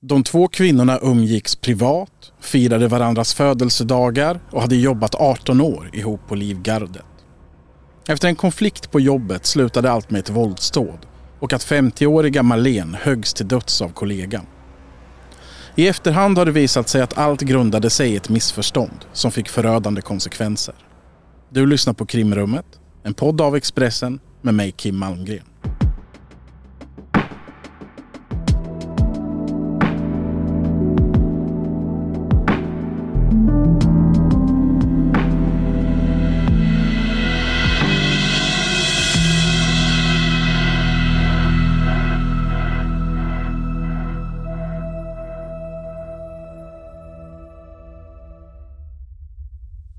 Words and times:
De 0.00 0.24
två 0.24 0.48
kvinnorna 0.48 0.98
umgicks 1.02 1.56
privat, 1.56 2.32
firade 2.40 2.88
varandras 2.88 3.34
födelsedagar 3.34 4.40
och 4.50 4.60
hade 4.60 4.76
jobbat 4.76 5.14
18 5.14 5.60
år 5.60 5.90
ihop 5.92 6.20
på 6.28 6.34
Livgardet. 6.34 7.04
Efter 8.08 8.28
en 8.28 8.36
konflikt 8.36 8.90
på 8.90 9.00
jobbet 9.00 9.46
slutade 9.46 9.90
allt 9.90 10.10
med 10.10 10.18
ett 10.18 10.30
våldsdåd 10.30 11.06
och 11.40 11.52
att 11.52 11.66
50-åriga 11.66 12.42
Marlene 12.42 12.98
höggs 13.02 13.34
till 13.34 13.48
döds 13.48 13.82
av 13.82 13.88
kollegan. 13.88 14.46
I 15.74 15.88
efterhand 15.88 16.38
har 16.38 16.44
det 16.44 16.52
visat 16.52 16.88
sig 16.88 17.02
att 17.02 17.18
allt 17.18 17.40
grundade 17.40 17.90
sig 17.90 18.12
i 18.12 18.16
ett 18.16 18.28
missförstånd 18.28 19.04
som 19.12 19.30
fick 19.30 19.48
förödande 19.48 20.00
konsekvenser. 20.00 20.74
Du 21.50 21.66
lyssnar 21.66 21.94
på 21.94 22.06
Krimrummet, 22.06 22.66
en 23.02 23.14
podd 23.14 23.40
av 23.40 23.56
Expressen 23.56 24.20
med 24.42 24.54
mig 24.54 24.72
Kim 24.72 24.96
Malmgren. 24.96 25.44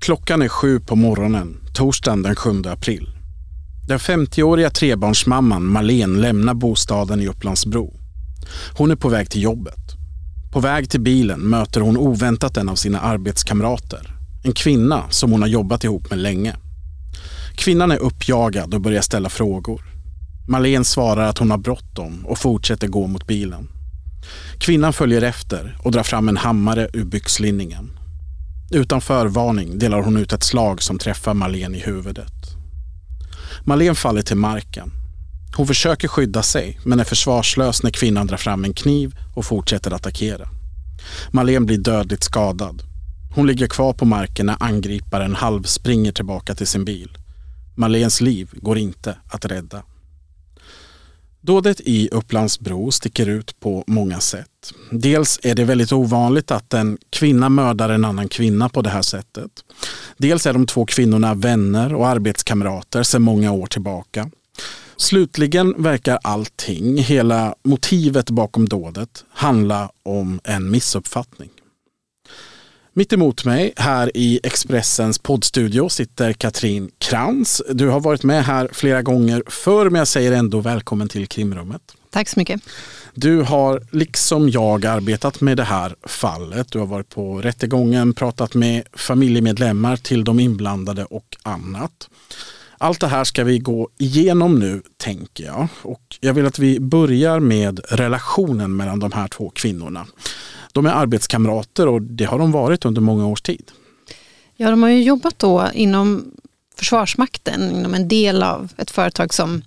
Klockan 0.00 0.42
är 0.42 0.48
sju 0.48 0.80
på 0.80 0.96
morgonen, 0.96 1.60
torsdagen 1.74 2.22
den 2.22 2.36
7 2.36 2.62
april. 2.66 3.08
Den 3.88 3.98
50-åriga 3.98 4.70
trebarnsmamman 4.70 5.66
Malen 5.66 6.20
lämnar 6.20 6.54
bostaden 6.54 7.20
i 7.20 7.28
Upplandsbro. 7.28 7.94
Hon 8.76 8.90
är 8.90 8.96
på 8.96 9.08
väg 9.08 9.30
till 9.30 9.42
jobbet. 9.42 9.78
På 10.52 10.60
väg 10.60 10.90
till 10.90 11.00
bilen 11.00 11.40
möter 11.40 11.80
hon 11.80 11.96
oväntat 11.96 12.56
en 12.56 12.68
av 12.68 12.74
sina 12.74 13.00
arbetskamrater. 13.00 14.16
En 14.42 14.52
kvinna 14.52 15.04
som 15.10 15.32
hon 15.32 15.42
har 15.42 15.48
jobbat 15.48 15.84
ihop 15.84 16.10
med 16.10 16.18
länge. 16.18 16.56
Kvinnan 17.54 17.90
är 17.90 17.98
uppjagad 17.98 18.74
och 18.74 18.80
börjar 18.80 19.02
ställa 19.02 19.28
frågor. 19.28 19.82
Malen 20.48 20.84
svarar 20.84 21.28
att 21.28 21.38
hon 21.38 21.50
har 21.50 21.58
bråttom 21.58 22.26
och 22.26 22.38
fortsätter 22.38 22.88
gå 22.88 23.06
mot 23.06 23.26
bilen. 23.26 23.68
Kvinnan 24.58 24.92
följer 24.92 25.22
efter 25.22 25.78
och 25.82 25.92
drar 25.92 26.02
fram 26.02 26.28
en 26.28 26.36
hammare 26.36 26.88
ur 26.92 27.04
byxlinningen. 27.04 27.99
Utan 28.72 29.00
förvarning 29.00 29.78
delar 29.78 30.02
hon 30.02 30.16
ut 30.16 30.32
ett 30.32 30.42
slag 30.42 30.82
som 30.82 30.98
träffar 30.98 31.34
Marlene 31.34 31.78
i 31.78 31.80
huvudet. 31.80 32.32
Marlene 33.64 33.94
faller 33.94 34.22
till 34.22 34.36
marken. 34.36 34.92
Hon 35.56 35.66
försöker 35.66 36.08
skydda 36.08 36.42
sig 36.42 36.80
men 36.84 37.00
är 37.00 37.04
försvarslös 37.04 37.82
när 37.82 37.90
kvinnan 37.90 38.26
drar 38.26 38.36
fram 38.36 38.64
en 38.64 38.74
kniv 38.74 39.16
och 39.34 39.44
fortsätter 39.44 39.90
attackera. 39.94 40.48
Marlene 41.30 41.66
blir 41.66 41.78
dödligt 41.78 42.24
skadad. 42.24 42.82
Hon 43.34 43.46
ligger 43.46 43.66
kvar 43.66 43.92
på 43.92 44.04
marken 44.04 44.46
när 44.46 44.56
angriparen 44.60 45.34
halvspringer 45.34 46.12
tillbaka 46.12 46.54
till 46.54 46.66
sin 46.66 46.84
bil. 46.84 47.18
Marlens 47.76 48.20
liv 48.20 48.50
går 48.52 48.78
inte 48.78 49.16
att 49.28 49.44
rädda. 49.44 49.82
Dådet 51.42 51.80
i 51.80 52.08
Upplandsbro 52.12 52.90
sticker 52.90 53.28
ut 53.28 53.60
på 53.60 53.84
många 53.86 54.20
sätt. 54.20 54.72
Dels 54.90 55.40
är 55.42 55.54
det 55.54 55.64
väldigt 55.64 55.92
ovanligt 55.92 56.50
att 56.50 56.74
en 56.74 56.98
kvinna 57.10 57.48
mördar 57.48 57.88
en 57.88 58.04
annan 58.04 58.28
kvinna 58.28 58.68
på 58.68 58.82
det 58.82 58.90
här 58.90 59.02
sättet. 59.02 59.50
Dels 60.16 60.46
är 60.46 60.52
de 60.52 60.66
två 60.66 60.86
kvinnorna 60.86 61.34
vänner 61.34 61.94
och 61.94 62.08
arbetskamrater 62.08 63.02
sedan 63.02 63.22
många 63.22 63.52
år 63.52 63.66
tillbaka. 63.66 64.30
Slutligen 64.96 65.82
verkar 65.82 66.18
allting, 66.22 66.98
hela 66.98 67.54
motivet 67.64 68.30
bakom 68.30 68.68
dådet, 68.68 69.24
handla 69.30 69.90
om 70.02 70.40
en 70.44 70.70
missuppfattning. 70.70 71.50
Mitt 72.92 73.12
emot 73.12 73.44
mig 73.44 73.72
här 73.76 74.10
i 74.14 74.40
Expressens 74.42 75.18
poddstudio 75.18 75.88
sitter 75.88 76.32
Katrin 76.32 76.90
Krantz. 76.98 77.62
Du 77.70 77.88
har 77.88 78.00
varit 78.00 78.22
med 78.22 78.44
här 78.44 78.68
flera 78.72 79.02
gånger 79.02 79.42
förr 79.46 79.90
men 79.90 79.98
jag 79.98 80.08
säger 80.08 80.32
ändå 80.32 80.60
välkommen 80.60 81.08
till 81.08 81.26
krimrummet. 81.26 81.82
Tack 82.10 82.28
så 82.28 82.38
mycket. 82.38 82.60
Du 83.14 83.42
har 83.42 83.82
liksom 83.90 84.48
jag 84.48 84.86
arbetat 84.86 85.40
med 85.40 85.56
det 85.56 85.64
här 85.64 85.94
fallet. 86.04 86.72
Du 86.72 86.78
har 86.78 86.86
varit 86.86 87.08
på 87.08 87.40
rättegången, 87.40 88.14
pratat 88.14 88.54
med 88.54 88.82
familjemedlemmar 88.92 89.96
till 89.96 90.24
de 90.24 90.40
inblandade 90.40 91.04
och 91.04 91.36
annat. 91.42 92.08
Allt 92.78 93.00
det 93.00 93.06
här 93.06 93.24
ska 93.24 93.44
vi 93.44 93.58
gå 93.58 93.88
igenom 93.98 94.58
nu 94.58 94.82
tänker 94.96 95.44
jag. 95.44 95.68
Och 95.82 96.02
jag 96.20 96.34
vill 96.34 96.46
att 96.46 96.58
vi 96.58 96.80
börjar 96.80 97.40
med 97.40 97.80
relationen 97.88 98.76
mellan 98.76 98.98
de 98.98 99.12
här 99.12 99.28
två 99.28 99.50
kvinnorna. 99.50 100.06
De 100.72 100.86
är 100.86 100.90
arbetskamrater 100.90 101.88
och 101.88 102.02
det 102.02 102.24
har 102.24 102.38
de 102.38 102.52
varit 102.52 102.84
under 102.84 103.00
många 103.00 103.26
års 103.26 103.42
tid. 103.42 103.70
Ja, 104.56 104.70
de 104.70 104.82
har 104.82 104.90
ju 104.90 105.02
jobbat 105.02 105.38
då 105.38 105.68
inom 105.74 106.30
Försvarsmakten, 106.76 107.70
inom 107.70 107.94
en 107.94 108.08
del 108.08 108.42
av 108.42 108.72
ett 108.76 108.90
företag 108.90 109.34
som 109.34 109.62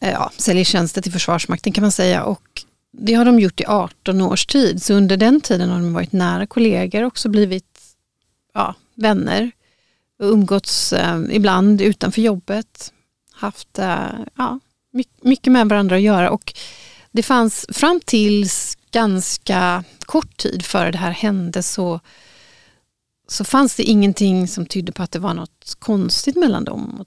eh, 0.00 0.10
ja, 0.10 0.30
säljer 0.36 0.64
tjänster 0.64 1.02
till 1.02 1.12
Försvarsmakten 1.12 1.72
kan 1.72 1.82
man 1.82 1.92
säga. 1.92 2.24
Och 2.24 2.62
det 2.92 3.14
har 3.14 3.24
de 3.24 3.40
gjort 3.40 3.60
i 3.60 3.64
18 3.66 4.20
års 4.20 4.46
tid, 4.46 4.82
så 4.82 4.94
under 4.94 5.16
den 5.16 5.40
tiden 5.40 5.68
har 5.70 5.76
de 5.76 5.92
varit 5.92 6.12
nära 6.12 6.46
kollegor 6.46 7.02
och 7.02 7.06
också 7.06 7.28
blivit 7.28 7.80
ja, 8.54 8.74
vänner. 8.94 9.50
Och 10.18 10.26
umgåtts 10.26 10.92
eh, 10.92 11.20
ibland 11.30 11.80
utanför 11.80 12.22
jobbet. 12.22 12.92
Haft 13.32 13.78
eh, 13.78 14.08
ja, 14.36 14.60
mycket 15.22 15.52
med 15.52 15.68
varandra 15.68 15.96
att 15.96 16.02
göra. 16.02 16.30
Och 16.30 16.54
det 17.12 17.22
fanns 17.22 17.66
fram 17.68 18.00
tills 18.04 18.78
ganska 18.94 19.84
kort 20.06 20.36
tid 20.36 20.64
före 20.64 20.90
det 20.90 20.98
här 20.98 21.10
hände 21.10 21.62
så, 21.62 22.00
så 23.28 23.44
fanns 23.44 23.76
det 23.76 23.82
ingenting 23.82 24.48
som 24.48 24.66
tydde 24.66 24.92
på 24.92 25.02
att 25.02 25.12
det 25.12 25.18
var 25.18 25.34
något 25.34 25.76
konstigt 25.78 26.36
mellan 26.36 26.64
dem. 26.64 27.00
Och 27.00 27.06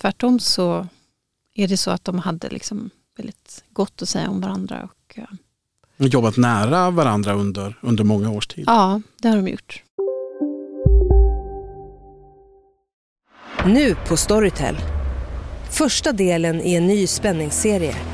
tvärtom 0.00 0.40
så 0.40 0.86
är 1.54 1.68
det 1.68 1.76
så 1.76 1.90
att 1.90 2.04
de 2.04 2.18
hade 2.18 2.48
liksom 2.48 2.90
väldigt 3.16 3.64
gott 3.72 4.02
att 4.02 4.08
säga 4.08 4.30
om 4.30 4.40
varandra. 4.40 4.82
Och, 4.84 5.18
ja. 5.18 5.26
Jobbat 5.96 6.36
nära 6.36 6.90
varandra 6.90 7.34
under, 7.34 7.78
under 7.80 8.04
många 8.04 8.30
års 8.30 8.46
tid? 8.46 8.64
Ja, 8.66 9.00
det 9.22 9.28
har 9.28 9.36
de 9.36 9.48
gjort. 9.48 9.82
Nu 13.66 13.96
på 14.08 14.16
Storytel. 14.16 14.76
Första 15.70 16.12
delen 16.12 16.60
i 16.60 16.74
en 16.74 16.86
ny 16.86 17.06
spänningsserie 17.06 18.13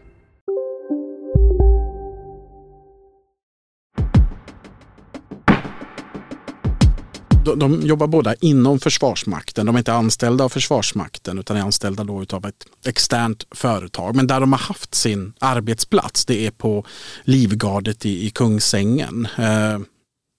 De, 7.45 7.59
de 7.59 7.81
jobbar 7.81 8.07
båda 8.07 8.35
inom 8.35 8.79
Försvarsmakten. 8.79 9.65
De 9.65 9.75
är 9.75 9.79
inte 9.79 9.93
anställda 9.93 10.43
av 10.43 10.49
Försvarsmakten 10.49 11.39
utan 11.39 11.57
är 11.57 11.61
anställda 11.61 12.03
då 12.03 12.25
av 12.31 12.45
ett 12.45 12.65
externt 12.85 13.47
företag. 13.51 14.15
Men 14.15 14.27
där 14.27 14.39
de 14.39 14.51
har 14.51 14.59
haft 14.59 14.95
sin 14.95 15.33
arbetsplats 15.39 16.25
det 16.25 16.47
är 16.47 16.51
på 16.51 16.85
Livgardet 17.23 18.05
i, 18.05 18.25
i 18.25 18.29
Kungsängen. 18.29 19.27
Eh, 19.37 19.79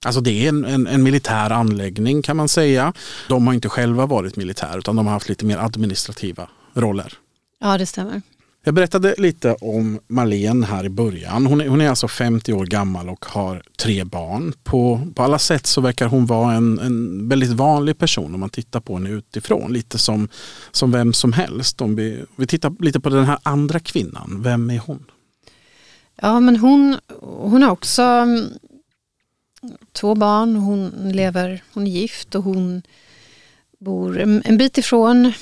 Alltså 0.04 0.20
det 0.20 0.44
är 0.44 0.48
en, 0.48 0.64
en, 0.64 0.86
en, 0.86 1.02
militär 1.02 1.50
anläggning 1.50 2.22
kan 2.22 2.36
man 2.36 2.48
säga. 2.48 2.92
De 3.28 3.46
har 3.46 3.54
inte 3.54 3.68
själva 3.68 4.06
varit 4.06 4.36
militär 4.36 4.78
utan 4.78 4.96
de 4.96 5.06
har 5.06 5.12
haft 5.12 5.28
lite 5.28 5.44
mer 5.44 5.58
administrativa 5.58 6.48
roller. 6.74 7.12
Ja 7.60 7.78
det 7.78 7.86
stämmer. 7.86 8.22
Jag 8.64 8.74
berättade 8.74 9.14
lite 9.18 9.54
om 9.54 10.00
Marlene 10.06 10.66
här 10.66 10.84
i 10.84 10.88
början. 10.88 11.46
Hon 11.46 11.60
är, 11.60 11.68
hon 11.68 11.80
är 11.80 11.88
alltså 11.88 12.08
50 12.08 12.52
år 12.52 12.66
gammal 12.66 13.08
och 13.08 13.24
har 13.24 13.62
tre 13.76 14.04
barn. 14.04 14.52
På, 14.62 15.08
på 15.14 15.22
alla 15.22 15.38
sätt 15.38 15.66
så 15.66 15.80
verkar 15.80 16.06
hon 16.06 16.26
vara 16.26 16.54
en, 16.54 16.78
en 16.78 17.28
väldigt 17.28 17.50
vanlig 17.50 17.98
person 17.98 18.34
om 18.34 18.40
man 18.40 18.50
tittar 18.50 18.80
på 18.80 18.94
henne 18.94 19.10
utifrån. 19.10 19.72
Lite 19.72 19.98
som, 19.98 20.28
som 20.70 20.92
vem 20.92 21.12
som 21.12 21.32
helst. 21.32 21.80
Om 21.80 21.96
vi, 21.96 22.24
vi 22.36 22.46
tittar 22.46 22.74
lite 22.78 23.00
på 23.00 23.08
den 23.08 23.24
här 23.24 23.38
andra 23.42 23.80
kvinnan. 23.80 24.42
Vem 24.42 24.70
är 24.70 24.78
hon? 24.78 25.04
Ja 26.16 26.40
men 26.40 26.56
hon, 26.56 26.96
hon 27.20 27.62
har 27.62 27.70
också 27.70 28.02
mm, 28.02 28.48
två 29.92 30.14
barn. 30.14 30.56
Hon, 30.56 31.12
lever, 31.12 31.62
hon 31.74 31.86
är 31.86 31.90
gift 31.90 32.34
och 32.34 32.44
hon 32.44 32.82
bor 33.78 34.20
en, 34.20 34.42
en 34.44 34.58
bit 34.58 34.78
ifrån 34.78 35.32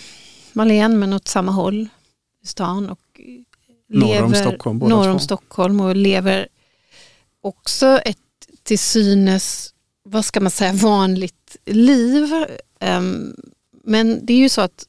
Marlene 0.52 0.96
men 0.96 1.12
åt 1.12 1.28
samma 1.28 1.52
håll 1.52 1.88
i 2.43 2.46
stan. 2.46 2.90
Och 2.90 3.00
norr 3.88 4.22
om 4.22 4.34
Stockholm. 4.34 4.78
Norr 4.78 5.08
om 5.08 5.20
Stockholm 5.20 5.81
och 5.81 5.96
lever 5.96 6.49
också 7.40 7.87
ett 7.87 8.19
till 8.62 8.78
synes, 8.78 9.75
vad 10.02 10.25
ska 10.25 10.40
man 10.40 10.50
säga, 10.50 10.72
vanligt 10.72 11.56
liv. 11.64 12.32
Um, 12.81 13.34
men 13.84 14.26
det 14.26 14.32
är 14.32 14.38
ju 14.38 14.49
så 14.49 14.61
att 14.61 14.87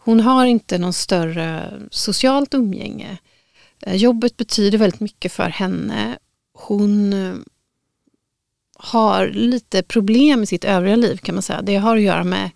hon 0.00 0.20
har 0.20 0.46
inte 0.46 0.78
någon 0.78 0.92
större 0.92 1.72
socialt 1.90 2.54
umgänge. 2.54 3.18
Uh, 3.86 3.94
jobbet 3.94 4.36
betyder 4.36 4.78
väldigt 4.78 5.00
mycket 5.00 5.32
för 5.32 5.48
henne. 5.48 6.18
Hon 6.52 7.12
uh, 7.12 7.36
har 8.78 9.26
lite 9.26 9.82
problem 9.82 10.42
i 10.42 10.46
sitt 10.46 10.64
övriga 10.64 10.96
liv 10.96 11.16
kan 11.16 11.34
man 11.34 11.42
säga. 11.42 11.62
Det 11.62 11.76
har 11.76 11.96
att 11.96 12.02
göra 12.02 12.24
med 12.24 12.50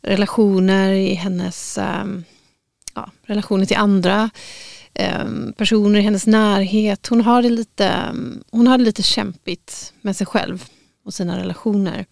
relationer 0.00 0.92
i 0.92 1.14
hennes 1.14 1.78
um, 1.78 2.24
ja, 2.98 3.10
relationer 3.26 3.66
till 3.66 3.76
andra 3.76 4.30
ehm, 4.94 5.52
personer 5.52 5.98
i 5.98 6.02
hennes 6.02 6.26
närhet. 6.26 7.06
Hon 7.06 7.20
har, 7.20 7.42
det 7.42 7.50
lite, 7.50 7.86
ehm, 7.86 8.42
hon 8.50 8.66
har 8.66 8.78
det 8.78 8.84
lite 8.84 9.02
kämpigt 9.02 9.92
med 10.00 10.16
sig 10.16 10.26
själv 10.26 10.64
och 11.04 11.14
sina 11.14 11.38
relationer. 11.38 12.06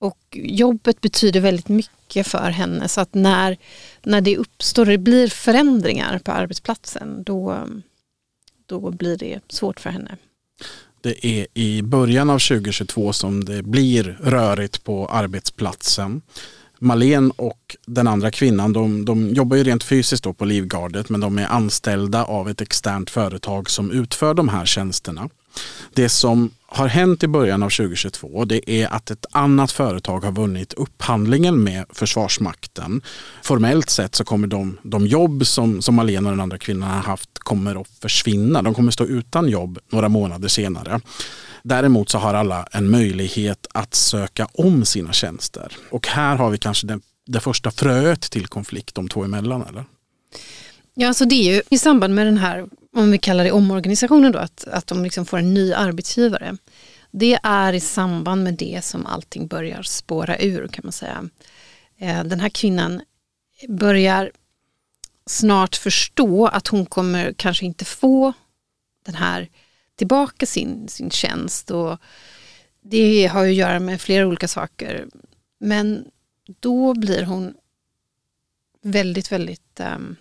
Och 0.00 0.18
jobbet 0.32 1.00
betyder 1.00 1.40
väldigt 1.40 1.68
mycket 1.68 2.26
för 2.26 2.50
henne 2.50 2.88
så 2.88 3.00
att 3.00 3.14
när, 3.14 3.56
när 4.02 4.20
det 4.20 4.36
uppstår, 4.36 4.86
det 4.86 4.98
blir 4.98 5.28
förändringar 5.28 6.18
på 6.18 6.32
arbetsplatsen 6.32 7.22
då, 7.22 7.66
då 8.66 8.90
blir 8.90 9.16
det 9.16 9.40
svårt 9.48 9.80
för 9.80 9.90
henne. 9.90 10.16
Det 11.00 11.26
är 11.26 11.46
i 11.54 11.82
början 11.82 12.30
av 12.30 12.38
2022 12.38 13.12
som 13.12 13.44
det 13.44 13.62
blir 13.62 14.18
rörigt 14.20 14.84
på 14.84 15.06
arbetsplatsen. 15.06 16.22
Malen 16.82 17.30
och 17.30 17.76
den 17.86 18.08
andra 18.08 18.30
kvinnan 18.30 18.72
de, 18.72 19.04
de 19.04 19.28
jobbar 19.28 19.56
ju 19.56 19.64
rent 19.64 19.84
fysiskt 19.84 20.24
då 20.24 20.32
på 20.32 20.44
Livgardet 20.44 21.08
men 21.08 21.20
de 21.20 21.38
är 21.38 21.46
anställda 21.46 22.24
av 22.24 22.48
ett 22.48 22.60
externt 22.60 23.10
företag 23.10 23.70
som 23.70 23.90
utför 23.90 24.34
de 24.34 24.48
här 24.48 24.66
tjänsterna. 24.66 25.28
Det 25.94 26.08
som 26.08 26.50
har 26.66 26.86
hänt 26.86 27.22
i 27.22 27.28
början 27.28 27.62
av 27.62 27.70
2022 27.70 28.44
det 28.44 28.70
är 28.70 28.88
att 28.88 29.10
ett 29.10 29.26
annat 29.30 29.72
företag 29.72 30.20
har 30.20 30.32
vunnit 30.32 30.72
upphandlingen 30.72 31.64
med 31.64 31.84
Försvarsmakten. 31.90 33.02
Formellt 33.42 33.90
sett 33.90 34.14
så 34.14 34.24
kommer 34.24 34.46
de, 34.46 34.78
de 34.82 35.06
jobb 35.06 35.46
som, 35.46 35.82
som 35.82 35.94
Malena 35.94 36.28
och 36.28 36.36
den 36.36 36.40
andra 36.40 36.58
kvinnan 36.58 36.90
har 36.90 37.02
haft 37.02 37.38
kommer 37.38 37.80
att 37.80 37.88
försvinna. 37.88 38.62
De 38.62 38.74
kommer 38.74 38.92
stå 38.92 39.04
utan 39.04 39.48
jobb 39.48 39.78
några 39.88 40.08
månader 40.08 40.48
senare. 40.48 41.00
Däremot 41.62 42.08
så 42.08 42.18
har 42.18 42.34
alla 42.34 42.66
en 42.72 42.90
möjlighet 42.90 43.66
att 43.74 43.94
söka 43.94 44.48
om 44.52 44.84
sina 44.84 45.12
tjänster. 45.12 45.76
Och 45.90 46.08
här 46.08 46.36
har 46.36 46.50
vi 46.50 46.58
kanske 46.58 46.86
det, 46.86 47.00
det 47.26 47.40
första 47.40 47.70
fröet 47.70 48.20
till 48.20 48.46
konflikt 48.46 48.94
de 48.94 49.08
två 49.08 49.24
emellan. 49.24 49.66
Eller? 49.68 49.84
Ja, 50.94 51.08
alltså 51.08 51.24
det 51.24 51.34
är 51.34 51.54
ju 51.54 51.62
i 51.70 51.78
samband 51.78 52.14
med 52.14 52.26
den 52.26 52.38
här, 52.38 52.66
om 52.96 53.10
vi 53.10 53.18
kallar 53.18 53.44
det 53.44 53.52
omorganisationen 53.52 54.32
då, 54.32 54.38
att, 54.38 54.64
att 54.64 54.86
de 54.86 55.02
liksom 55.02 55.26
får 55.26 55.38
en 55.38 55.54
ny 55.54 55.72
arbetsgivare. 55.72 56.56
Det 57.10 57.38
är 57.42 57.72
i 57.72 57.80
samband 57.80 58.44
med 58.44 58.54
det 58.54 58.84
som 58.84 59.06
allting 59.06 59.46
börjar 59.46 59.82
spåra 59.82 60.38
ur 60.38 60.68
kan 60.68 60.80
man 60.84 60.92
säga. 60.92 61.28
Eh, 61.98 62.24
den 62.24 62.40
här 62.40 62.48
kvinnan 62.48 63.02
börjar 63.68 64.30
snart 65.26 65.76
förstå 65.76 66.46
att 66.46 66.68
hon 66.68 66.86
kommer 66.86 67.32
kanske 67.32 67.64
inte 67.64 67.84
få 67.84 68.32
den 69.06 69.14
här 69.14 69.48
tillbaka 70.00 70.46
sin, 70.46 70.88
sin 70.88 71.10
tjänst. 71.10 71.70
Och 71.70 71.98
det 72.80 73.26
har 73.26 73.46
att 73.46 73.54
göra 73.54 73.80
med 73.80 74.00
flera 74.00 74.26
olika 74.26 74.48
saker. 74.48 75.06
Men 75.58 76.04
då 76.60 76.94
blir 76.94 77.24
hon 77.24 77.54
väldigt, 78.82 79.32
väldigt 79.32 79.80
um, 79.80 80.16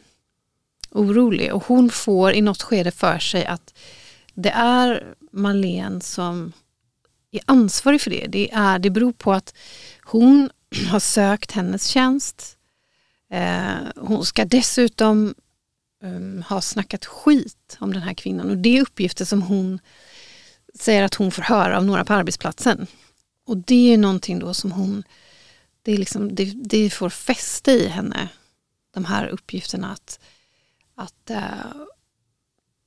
orolig. 0.92 1.54
Och 1.54 1.64
hon 1.64 1.90
får 1.90 2.34
i 2.34 2.42
något 2.42 2.62
skede 2.62 2.92
för 2.92 3.20
sig 3.20 3.46
att 3.46 3.74
det 4.34 4.50
är 4.50 5.16
Marlene 5.32 6.02
som 6.02 6.54
är 7.32 7.42
ansvarig 7.46 8.02
för 8.02 8.10
det. 8.10 8.28
Det, 8.28 8.52
är, 8.54 8.80
det 8.80 8.90
beror 8.90 9.12
på 9.12 9.34
att 9.34 9.54
hon 10.04 10.50
har 10.92 11.00
sökt 11.00 11.52
hennes 11.52 11.88
tjänst. 11.88 12.58
Eh, 13.32 13.76
hon 13.96 14.26
ska 14.26 14.46
dessutom 14.46 15.36
um, 16.04 16.44
har 16.48 16.62
snackat 16.62 17.06
skit 17.06 17.78
om 17.80 17.94
den 17.94 18.02
här 18.02 18.14
kvinnan 18.14 18.50
och 18.50 18.58
det 18.58 18.78
är 18.78 18.82
uppgifter 18.82 19.26
som 19.26 19.42
hon 19.42 19.80
säger 20.76 21.04
att 21.04 21.16
hon 21.16 21.32
får 21.32 21.42
höra 21.42 21.78
av 21.78 21.86
några 21.86 22.06
på 22.06 22.14
arbetsplatsen. 22.14 22.88
Och 23.46 23.58
det 23.58 23.94
är 23.94 23.98
någonting 23.98 24.40
då 24.40 24.54
som 24.54 24.72
hon, 24.72 25.04
det, 25.82 25.92
är 25.92 25.98
liksom, 25.98 26.36
det, 26.36 26.54
det 26.56 26.90
får 26.90 27.10
fäste 27.10 27.72
i 27.72 27.88
henne, 27.88 28.30
de 28.94 29.06
här 29.06 29.28
uppgifterna 29.28 29.92
att, 29.92 30.20
att 30.96 31.32
uh, 31.32 31.84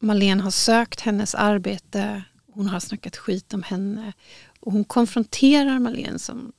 Marlene 0.00 0.42
har 0.42 0.50
sökt 0.50 1.00
hennes 1.00 1.34
arbete, 1.34 2.22
hon 2.52 2.66
har 2.66 2.80
snackat 2.80 3.16
skit 3.16 3.54
om 3.54 3.62
henne 3.62 4.12
och 4.60 4.72
hon 4.72 4.84
konfronterar 4.84 5.78
Marlene 5.78 6.18
som 6.18 6.52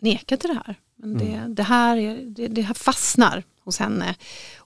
nekar 0.00 0.36
till 0.36 0.48
det 0.50 0.62
här. 0.66 0.76
Men 0.96 1.18
det, 1.18 1.34
mm. 1.34 1.54
det 1.54 1.62
här 1.62 1.96
är, 1.96 2.16
det, 2.16 2.48
det 2.48 2.62
här 2.62 2.74
fastnar 2.74 3.44
hos 3.60 3.78
henne 3.78 4.14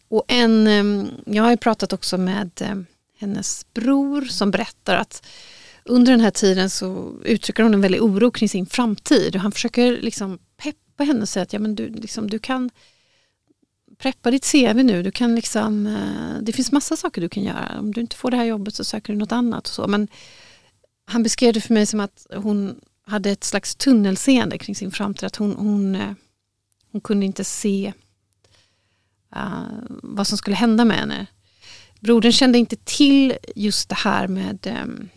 och 0.09 0.25
en, 0.29 1.11
jag 1.27 1.43
har 1.43 1.51
ju 1.51 1.57
pratat 1.57 1.93
också 1.93 2.19
med 2.19 2.79
hennes 3.19 3.67
bror 3.75 4.23
som 4.23 4.51
berättar 4.51 4.97
att 4.97 5.27
under 5.85 6.13
den 6.13 6.21
här 6.21 6.31
tiden 6.31 6.71
så 6.71 7.15
uttrycker 7.25 7.63
hon 7.63 7.75
en 7.75 7.81
väldig 7.81 8.03
oro 8.03 8.31
kring 8.31 8.49
sin 8.49 8.67
framtid 8.67 9.35
och 9.35 9.41
han 9.41 9.53
försöker 9.53 9.93
liksom 9.93 10.39
peppa 10.57 11.05
henne 11.05 11.21
och 11.21 11.29
säga 11.29 11.43
att 11.43 11.53
ja, 11.53 11.59
men 11.59 11.75
du, 11.75 11.89
liksom, 11.89 12.31
du 12.31 12.39
kan 12.39 12.71
preppa 13.99 14.31
ditt 14.31 14.53
CV 14.53 14.83
nu, 14.83 15.03
du 15.03 15.11
kan 15.11 15.35
liksom, 15.35 15.87
eh, 15.87 16.43
det 16.43 16.53
finns 16.53 16.73
massa 16.73 16.97
saker 16.97 17.21
du 17.21 17.29
kan 17.29 17.43
göra. 17.43 17.79
Om 17.79 17.93
du 17.93 18.01
inte 18.01 18.17
får 18.17 18.31
det 18.31 18.37
här 18.37 18.45
jobbet 18.45 18.75
så 18.75 18.85
söker 18.85 19.13
du 19.13 19.19
något 19.19 19.33
annat. 19.33 19.69
Och 19.69 19.75
så. 19.75 19.87
Men 19.87 20.09
han 21.05 21.23
beskrev 21.23 21.53
det 21.53 21.61
för 21.61 21.75
mig 21.75 21.87
som 21.87 22.01
att 22.01 22.27
hon 22.35 22.81
hade 23.07 23.31
ett 23.31 23.45
slags 23.45 23.75
tunnelseende 23.75 24.59
kring 24.59 24.75
sin 24.75 24.91
framtid. 24.91 25.27
Att 25.27 25.37
hon, 25.37 25.57
hon, 25.57 25.95
eh, 25.95 26.13
hon 26.93 27.01
kunde 27.01 27.27
inte 27.27 27.45
se 27.45 27.93
uh, 29.37 29.63
vad 29.89 30.27
som 30.27 30.39
skulle 30.39 30.57
hända 30.57 30.85
med 30.85 30.97
henne. 30.97 31.27
Brodern 32.01 32.33
kände 32.33 32.59
inte 32.59 32.77
till 32.85 33.35
just 33.57 33.89
det 33.89 33.95
här 33.95 34.29
med 34.29 34.83
um, 34.85 35.09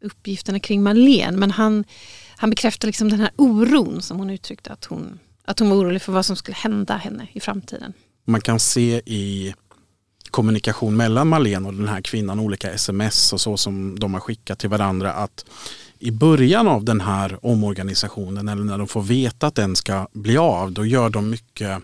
uppgifterna 0.00 0.60
kring 0.60 0.82
Marlene 0.82 1.38
men 1.38 1.50
han, 1.50 1.84
han 2.36 2.50
bekräftade 2.50 2.86
liksom 2.86 3.08
den 3.08 3.20
här 3.20 3.30
oron 3.36 4.02
som 4.02 4.18
hon 4.18 4.30
uttryckte 4.30 4.72
att 4.72 4.84
hon, 4.84 5.18
att 5.44 5.58
hon 5.58 5.70
var 5.70 5.76
orolig 5.76 6.02
för 6.02 6.12
vad 6.12 6.26
som 6.26 6.36
skulle 6.36 6.54
hända 6.54 6.96
henne 6.96 7.28
i 7.32 7.40
framtiden. 7.40 7.92
Man 8.24 8.40
kan 8.40 8.60
se 8.60 9.02
i 9.06 9.54
kommunikation 10.30 10.96
mellan 10.96 11.28
Marlene 11.28 11.68
och 11.68 11.74
den 11.74 11.88
här 11.88 12.00
kvinnan, 12.00 12.40
olika 12.40 12.72
sms 12.72 13.32
och 13.32 13.40
så 13.40 13.56
som 13.56 13.98
de 13.98 14.14
har 14.14 14.20
skickat 14.20 14.58
till 14.58 14.68
varandra 14.68 15.12
att 15.12 15.44
i 15.98 16.10
början 16.10 16.68
av 16.68 16.84
den 16.84 17.00
här 17.00 17.38
omorganisationen 17.46 18.48
eller 18.48 18.64
när 18.64 18.78
de 18.78 18.88
får 18.88 19.02
veta 19.02 19.46
att 19.46 19.54
den 19.54 19.76
ska 19.76 20.08
bli 20.12 20.36
av, 20.36 20.72
då 20.72 20.86
gör 20.86 21.10
de 21.10 21.30
mycket 21.30 21.82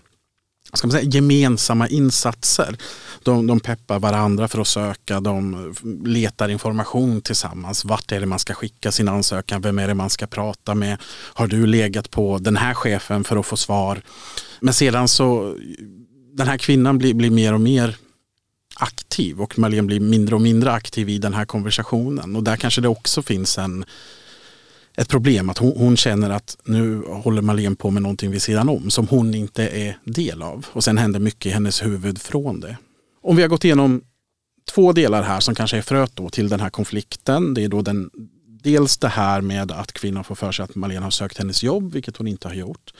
ska 0.77 0.87
man 0.87 0.91
säga, 0.91 1.09
gemensamma 1.09 1.87
insatser. 1.87 2.77
De, 3.23 3.47
de 3.47 3.59
peppar 3.59 3.99
varandra 3.99 4.47
för 4.47 4.61
att 4.61 4.67
söka, 4.67 5.19
de 5.19 5.73
letar 6.05 6.49
information 6.49 7.21
tillsammans. 7.21 7.85
Vart 7.85 8.11
är 8.11 8.19
det 8.19 8.25
man 8.25 8.39
ska 8.39 8.53
skicka 8.53 8.91
sin 8.91 9.07
ansökan? 9.07 9.61
Vem 9.61 9.79
är 9.79 9.87
det 9.87 9.93
man 9.93 10.09
ska 10.09 10.27
prata 10.27 10.75
med? 10.75 10.97
Har 11.33 11.47
du 11.47 11.65
legat 11.65 12.11
på 12.11 12.37
den 12.37 12.57
här 12.57 12.73
chefen 12.73 13.23
för 13.23 13.37
att 13.37 13.45
få 13.45 13.57
svar? 13.57 14.01
Men 14.59 14.73
sedan 14.73 15.07
så, 15.07 15.55
den 16.33 16.47
här 16.47 16.57
kvinnan 16.57 16.97
blir, 16.97 17.13
blir 17.13 17.31
mer 17.31 17.53
och 17.53 17.61
mer 17.61 17.95
aktiv 18.75 19.41
och 19.41 19.59
Marlene 19.59 19.87
blir 19.87 19.99
mindre 19.99 20.35
och 20.35 20.41
mindre 20.41 20.71
aktiv 20.71 21.09
i 21.09 21.17
den 21.17 21.33
här 21.33 21.45
konversationen. 21.45 22.35
Och 22.35 22.43
där 22.43 22.55
kanske 22.55 22.81
det 22.81 22.87
också 22.87 23.21
finns 23.21 23.57
en 23.57 23.85
ett 24.99 25.09
problem 25.09 25.49
att 25.49 25.57
hon, 25.57 25.73
hon, 25.77 25.97
känner 25.97 26.29
att 26.29 26.57
nu 26.63 27.03
håller 27.07 27.41
Malin 27.41 27.75
på 27.75 27.91
med 27.91 28.01
någonting 28.01 28.31
vid 28.31 28.41
sidan 28.41 28.69
om 28.69 28.89
som 28.89 29.07
hon 29.07 29.33
inte 29.33 29.67
är 29.67 29.97
del 30.03 30.41
av. 30.41 30.65
Och 30.71 30.83
sen 30.83 30.97
händer 30.97 31.19
mycket 31.19 31.45
i 31.45 31.49
hennes 31.49 31.85
huvud 31.85 32.21
från 32.21 32.59
det. 32.59 32.77
Om 33.21 33.35
vi 33.35 33.41
har 33.41 33.49
gått 33.49 33.65
igenom 33.65 34.01
två 34.73 34.91
delar 34.91 35.23
här 35.23 35.39
som 35.39 35.55
kanske 35.55 35.77
är 35.77 35.81
fröet 35.81 36.15
då 36.15 36.29
till 36.29 36.49
den 36.49 36.59
här 36.59 36.69
konflikten. 36.69 37.53
Det 37.53 37.63
är 37.63 37.69
då 37.69 37.81
den, 37.81 38.09
dels 38.61 38.97
det 38.97 39.07
här 39.07 39.41
med 39.41 39.71
att 39.71 39.91
kvinnan 39.91 40.23
får 40.23 40.35
för 40.35 40.51
sig 40.51 40.63
att 40.63 40.75
Malena 40.75 41.05
har 41.05 41.11
sökt 41.11 41.37
hennes 41.37 41.63
jobb, 41.63 41.93
vilket 41.93 42.17
hon 42.17 42.27
inte 42.27 42.47
har 42.47 42.55
gjort. 42.55 42.93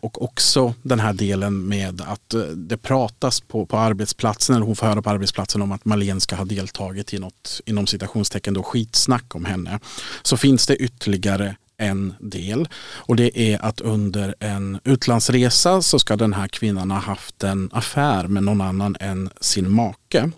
Och 0.00 0.22
också 0.22 0.74
den 0.82 1.00
här 1.00 1.12
delen 1.12 1.68
med 1.68 2.00
att 2.00 2.34
eh, 2.34 2.40
det 2.40 2.76
pratas 2.76 3.40
på, 3.40 3.66
på 3.66 3.78
arbetsplatsen, 3.78 4.56
eller 4.56 4.66
hon 4.66 4.76
får 4.76 4.86
höra 4.86 5.02
på 5.02 5.10
arbetsplatsen 5.10 5.62
om 5.62 5.72
att 5.72 5.84
Malena 5.84 6.20
ska 6.20 6.36
ha 6.36 6.44
deltagit 6.44 7.14
i 7.14 7.18
något, 7.18 7.60
inom 7.66 7.86
citationstecken, 7.86 8.54
då, 8.54 8.62
skitsnack 8.62 9.34
om 9.34 9.44
henne. 9.44 9.80
Så 10.22 10.36
finns 10.36 10.66
det 10.66 10.76
ytterligare 10.76 11.56
en 11.82 12.14
del 12.20 12.68
och 12.84 13.16
det 13.16 13.40
är 13.40 13.64
att 13.64 13.80
under 13.80 14.34
en 14.40 14.80
utlandsresa 14.84 15.82
så 15.82 15.98
ska 15.98 16.16
den 16.16 16.32
här 16.32 16.48
kvinnan 16.48 16.90
ha 16.90 16.98
haft 16.98 17.44
en 17.44 17.70
affär 17.72 18.26
med 18.26 18.42
någon 18.42 18.60
annan 18.60 18.96
än 19.00 19.30
sin 19.40 19.70
make. 19.70 20.30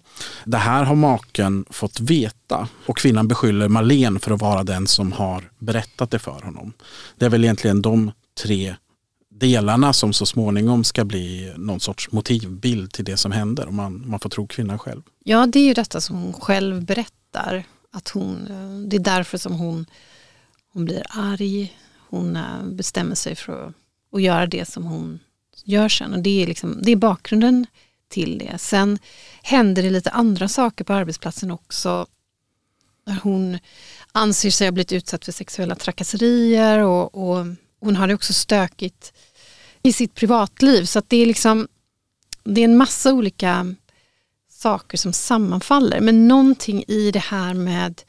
Det 0.45 0.57
här 0.57 0.85
har 0.85 0.95
maken 0.95 1.65
fått 1.71 2.01
veta 2.01 2.69
och 2.87 2.99
kvinnan 2.99 3.29
beskyller 3.29 3.69
Marlene 3.69 4.21
för 4.21 4.31
att 4.31 4.41
vara 4.41 4.65
den 4.65 4.87
som 4.87 5.13
har 5.13 5.51
berättat 5.59 6.11
det 6.11 6.19
för 6.19 6.41
honom. 6.43 6.73
Det 7.19 7.27
är 7.27 7.31
väl 7.31 7.45
egentligen 7.45 7.83
de 7.83 8.13
tre 8.43 8.75
delarna 9.35 9.93
som 9.93 10.13
så 10.13 10.27
småningom 10.27 10.85
ska 10.85 11.05
bli 11.05 11.53
någon 11.57 11.81
sorts 11.81 12.13
motivbild 12.13 12.93
till 12.93 13.05
det 13.05 13.17
som 13.17 13.33
händer 13.33 13.69
om 13.69 13.77
man, 13.77 14.03
man 14.07 14.21
får 14.21 14.31
tro 14.31 14.47
kvinnan 14.47 14.79
själv. 14.79 15.03
Ja, 15.25 15.47
det 15.47 15.59
är 15.59 15.65
ju 15.65 15.75
detta 15.75 16.01
som 16.01 16.17
hon 16.17 16.33
själv 16.33 16.85
berättar. 16.85 17.65
Att 17.93 18.09
hon, 18.09 18.49
det 18.89 18.97
är 18.97 19.01
därför 19.01 19.39
som 19.39 19.53
hon, 19.53 19.87
hon 20.75 20.85
blir 20.85 21.02
arg. 21.09 21.76
Hon 22.11 22.37
eh, 22.37 22.62
bestämmer 22.64 23.14
sig 23.14 23.35
för 23.35 23.66
att, 23.66 23.75
och 24.11 24.21
göra 24.21 24.47
det 24.47 24.69
som 24.69 24.85
hon 24.85 25.19
gör 25.64 25.88
sen. 25.88 26.14
Och 26.14 26.23
det 26.23 26.43
är, 26.43 26.47
liksom, 26.47 26.78
det 26.83 26.93
är 26.93 26.97
bakgrunden 26.97 27.66
till 28.09 28.38
det. 28.38 28.59
Sen 28.59 28.99
händer 29.43 29.83
det 29.83 29.90
lite 29.90 30.11
andra 30.11 30.49
saker 30.49 30.85
på 30.85 30.93
arbetsplatsen 30.93 31.50
också. 31.50 32.07
Där 33.07 33.19
hon 33.23 33.59
anser 34.12 34.50
sig 34.50 34.66
ha 34.66 34.73
blivit 34.73 34.93
utsatt 34.93 35.25
för 35.25 35.33
sexuella 35.33 35.75
trakasserier 35.75 36.78
och, 36.78 37.14
och 37.14 37.47
hon 37.81 37.97
har 37.97 38.09
det 38.09 38.14
också 38.14 38.33
stökigt 38.33 39.12
i 39.83 39.93
sitt 39.93 40.14
privatliv. 40.14 40.85
Så 40.85 40.99
att 40.99 41.09
det 41.09 41.16
är 41.16 41.26
liksom 41.26 41.69
det 42.45 42.61
är 42.61 42.64
en 42.64 42.76
massa 42.76 43.12
olika 43.12 43.75
saker 44.49 44.99
som 44.99 45.12
sammanfaller. 45.12 46.00
Men 46.00 46.28
någonting 46.28 46.85
i 46.88 47.11
det 47.11 47.19
här 47.19 47.54
med 47.54 48.02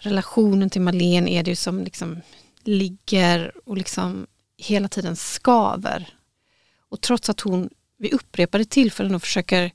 relationen 0.00 0.70
till 0.70 0.80
Marlene 0.80 1.30
är 1.30 1.42
det 1.42 1.56
som 1.56 1.84
liksom 1.84 2.20
ligger 2.64 3.52
och 3.64 3.76
liksom 3.76 4.26
hela 4.56 4.88
tiden 4.88 5.16
skaver. 5.16 6.14
Och 6.88 7.00
trots 7.00 7.30
att 7.30 7.40
hon 7.40 7.70
vid 7.98 8.12
upprepade 8.12 8.64
tillfällen 8.64 9.14
och 9.14 9.22
försöker 9.22 9.72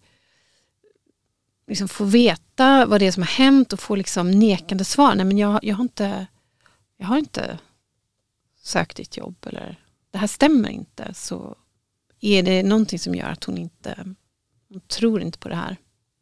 liksom 1.68 1.88
få 1.88 2.04
veta 2.04 2.86
vad 2.86 3.02
det 3.02 3.08
är 3.08 3.12
som 3.12 3.24
har 3.24 3.28
hänt 3.28 3.74
och 3.74 3.80
få 3.80 3.96
liksom 3.96 4.32
nekande 4.32 4.86
svar. 4.86 5.16
Nej 5.16 5.26
men 5.26 5.38
jag, 5.38 5.60
jag, 5.64 5.76
har 5.76 5.84
inte, 5.84 6.28
jag 6.98 7.08
har 7.08 7.18
inte 7.18 7.60
sökt 8.64 8.98
ditt 8.98 9.18
jobb 9.18 9.36
eller 9.46 9.80
det 10.12 10.18
här 10.18 10.28
stämmer 10.28 10.70
inte. 10.70 11.14
Så 11.14 11.56
är 12.22 12.44
det 12.44 12.64
någonting 12.64 13.00
som 13.00 13.16
gör 13.16 13.30
att 13.30 13.44
hon 13.44 13.58
inte 13.58 14.16
hon 14.70 14.82
tror 14.88 15.22
inte 15.22 15.40
på 15.40 15.50
det 15.50 15.56
här. 15.56 15.78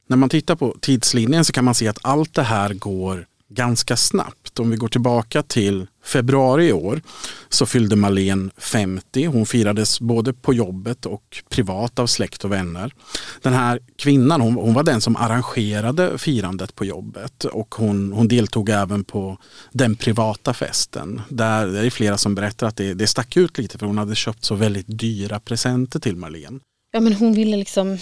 När 0.07 0.17
man 0.17 0.29
tittar 0.29 0.55
på 0.55 0.77
tidslinjen 0.81 1.45
så 1.45 1.53
kan 1.53 1.65
man 1.65 1.75
se 1.75 1.88
att 1.88 2.00
allt 2.01 2.33
det 2.33 2.43
här 2.43 2.74
går 2.74 3.27
ganska 3.53 3.98
snabbt. 3.98 4.60
Om 4.60 4.69
vi 4.69 4.77
går 4.77 4.88
tillbaka 4.88 5.43
till 5.43 5.88
februari 6.03 6.67
i 6.67 6.74
år 6.74 7.01
så 7.50 7.65
fyllde 7.65 7.95
Malene 7.95 8.50
50. 8.57 9.25
Hon 9.25 9.45
firades 9.45 10.00
både 10.00 10.33
på 10.33 10.53
jobbet 10.53 11.05
och 11.05 11.43
privat 11.50 12.00
av 12.00 12.07
släkt 12.07 12.45
och 12.45 12.51
vänner. 12.51 12.93
Den 13.41 13.53
här 13.53 13.79
kvinnan 13.98 14.41
hon, 14.41 14.53
hon 14.53 14.74
var 14.74 14.83
den 14.83 15.01
som 15.01 15.15
arrangerade 15.15 16.17
firandet 16.17 16.75
på 16.75 16.86
jobbet 16.86 17.45
och 17.45 17.75
hon, 17.75 18.13
hon 18.13 18.27
deltog 18.27 18.69
även 18.69 19.03
på 19.03 19.38
den 19.72 19.95
privata 19.95 20.53
festen. 20.53 21.22
Där 21.29 21.67
det 21.67 21.79
är 21.79 21.89
flera 21.89 22.17
som 22.17 22.36
berättar 22.36 22.67
att 22.67 22.75
det, 22.75 22.93
det 22.93 23.07
stack 23.07 23.38
ut 23.38 23.57
lite 23.57 23.77
för 23.77 23.86
hon 23.86 23.98
hade 23.98 24.15
köpt 24.15 24.45
så 24.45 24.55
väldigt 24.55 24.86
dyra 24.88 25.39
presenter 25.39 26.00
till 26.00 26.15
Malene. 26.15 26.60
Ja 26.91 27.00
men 27.00 27.13
hon 27.13 27.33
ville 27.33 27.57
liksom, 27.57 27.98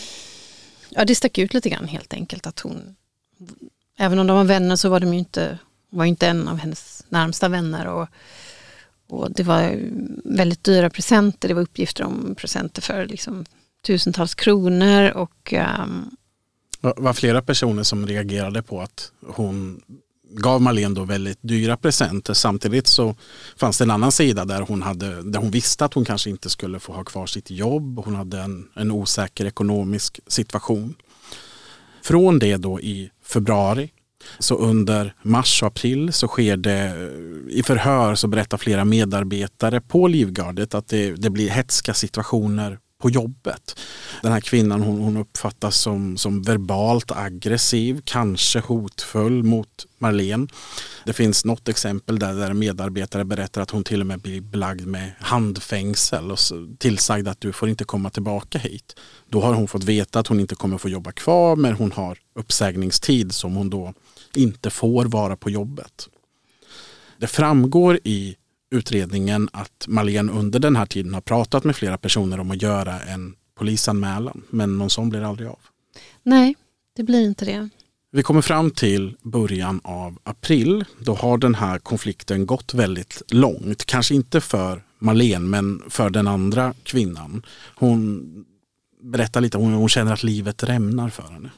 ja 0.90 1.06
det 1.06 1.16
stack 1.16 1.38
ut 1.38 1.54
lite 1.54 1.70
grann 1.70 1.88
helt 1.88 2.14
enkelt 2.14 2.48
att 2.48 2.60
hon 2.60 2.96
även 4.02 4.20
om 4.20 4.28
de 4.28 4.38
var 4.38 4.44
vänner 4.44 4.76
så 4.76 4.90
var 4.90 5.00
de 5.00 5.14
ju 5.14 5.20
inte, 5.20 5.60
var 5.90 6.06
inte 6.06 6.28
en 6.28 6.48
av 6.48 6.58
hennes 6.58 7.04
närmsta 7.10 7.50
vänner. 7.50 7.88
Och, 7.88 8.08
och 9.08 9.32
det 9.32 9.44
var 9.44 9.80
väldigt 10.24 10.64
dyra 10.64 10.90
presenter, 10.90 11.48
det 11.48 11.54
var 11.54 11.62
uppgifter 11.62 12.04
om 12.04 12.36
presenter 12.38 12.82
för 12.82 13.06
liksom 13.06 13.46
tusentals 13.86 14.36
kronor. 14.36 15.12
Och, 15.12 15.54
ehm, 15.54 15.82
um... 15.82 16.16
Det 16.82 17.02
var 17.02 17.14
flera 17.14 17.42
personer 17.42 17.84
som 17.84 18.08
reagerade 18.08 18.62
på 18.62 18.82
att 18.82 19.12
hon 19.28 19.82
gav 20.32 20.62
Marlene 20.62 20.96
då 20.96 21.04
väldigt 21.04 21.40
dyra 21.42 21.78
presenter. 21.78 22.34
Samtidigt 22.34 22.88
så 22.88 23.16
fanns 23.58 23.78
det 23.78 23.84
en 23.84 23.92
annan 23.92 24.12
sida 24.12 24.46
där 24.46 24.62
hon, 24.62 24.82
hade, 24.82 25.32
där 25.32 25.40
hon 25.40 25.52
visste 25.52 25.86
att 25.86 25.94
hon 25.94 26.06
kanske 26.06 26.30
inte 26.30 26.50
skulle 26.50 26.80
få 26.80 26.94
ha 26.94 27.04
kvar 27.04 27.26
sitt 27.26 27.52
jobb. 27.52 28.02
Hon 28.06 28.16
hade 28.16 28.40
en, 28.40 28.68
en 28.76 28.92
osäker 28.92 29.46
ekonomisk 29.46 30.20
situation. 30.28 30.96
Från 32.04 32.40
det 32.40 32.58
då 32.58 32.80
i 32.80 33.12
februari 33.24 33.90
så 34.40 34.56
under 34.56 35.14
mars 35.22 35.62
och 35.64 35.68
april 35.68 36.14
så 36.14 36.28
sker 36.28 36.58
det 36.58 36.86
eh, 36.86 37.58
i 37.58 37.64
förhör 37.64 38.16
så 38.16 38.28
berättar 38.28 38.58
flera 38.58 38.86
medarbetare 38.86 39.82
på 39.82 40.08
Livgardet 40.08 40.74
att 40.74 40.88
det, 40.88 41.12
det 41.12 41.30
blir 41.30 41.50
hetska 41.50 41.94
situationer 41.94 42.80
på 43.02 43.10
jobbet. 43.10 43.80
Den 44.22 44.32
här 44.32 44.40
kvinnan 44.40 44.82
hon, 44.82 45.02
hon 45.02 45.18
uppfattas 45.18 45.78
som, 45.78 46.18
som 46.18 46.42
verbalt 46.42 47.12
aggressiv, 47.12 48.02
kanske 48.06 48.60
hotfull 48.60 49.44
mot 49.44 49.86
Marlene. 49.98 50.48
Det 51.06 51.14
finns 51.14 51.46
något 51.46 51.68
exempel 51.68 52.20
där, 52.20 52.34
där 52.34 52.54
medarbetare 52.54 53.26
berättar 53.26 53.62
att 53.62 53.70
hon 53.70 53.84
till 53.84 54.02
och 54.02 54.08
med 54.08 54.20
blir 54.20 54.42
belagd 54.42 54.88
med 54.88 55.12
handfängsel 55.20 56.32
och 56.32 56.40
tillsagd 56.78 57.28
att 57.28 57.42
du 57.42 57.54
får 57.54 57.70
inte 57.70 57.84
komma 57.84 58.10
tillbaka 58.10 58.58
hit. 58.58 58.96
Då 59.30 59.42
har 59.42 59.54
hon 59.54 59.68
fått 59.68 59.84
veta 59.84 60.20
att 60.20 60.28
hon 60.28 60.40
inte 60.40 60.56
kommer 60.56 60.78
få 60.78 60.90
jobba 60.90 61.12
kvar 61.12 61.56
men 61.56 61.74
hon 61.74 61.92
har 61.92 62.18
uppsägningstid 62.36 63.34
som 63.34 63.56
hon 63.56 63.70
då 63.70 63.94
inte 64.36 64.70
får 64.70 65.06
vara 65.06 65.38
på 65.38 65.50
jobbet. 65.50 66.08
Det 67.18 67.28
framgår 67.28 68.00
i 68.04 68.36
utredningen 68.72 69.50
att 69.54 69.86
Marlene 69.88 70.32
under 70.32 70.60
den 70.60 70.76
här 70.76 70.86
tiden 70.86 71.14
har 71.14 71.22
pratat 71.22 71.64
med 71.64 71.76
flera 71.76 71.98
personer 71.98 72.40
om 72.40 72.52
att 72.52 72.62
göra 72.62 73.00
en 73.00 73.36
polisanmälan. 73.56 74.44
Men 74.50 74.78
någon 74.78 74.90
sån 74.90 75.10
blir 75.10 75.22
aldrig 75.22 75.50
av. 75.50 75.60
Nej, 76.24 76.56
det 76.96 77.04
blir 77.04 77.26
inte 77.26 77.46
det. 77.46 77.70
Vi 78.12 78.24
kommer 78.24 78.42
fram 78.42 78.72
till 78.72 79.16
början 79.22 79.82
av 79.84 80.18
april. 80.24 80.86
Då 81.00 81.14
har 81.14 81.38
den 81.38 81.56
här 81.56 81.80
konflikten 81.80 82.46
gått 82.46 82.74
väldigt 82.74 83.22
långt. 83.28 83.86
Kanske 83.86 84.16
inte 84.16 84.42
för 84.42 84.84
Marlene 85.00 85.46
men 85.46 85.82
för 85.90 86.10
den 86.10 86.28
andra 86.28 86.74
kvinnan. 86.84 87.46
Hon 87.76 88.24
berättar 89.04 89.42
lite, 89.42 89.58
hon, 89.58 89.74
hon 89.74 89.90
känner 89.90 90.14
att 90.14 90.24
livet 90.24 90.64
rämnar 90.64 91.10
för 91.10 91.24
henne. 91.24 91.50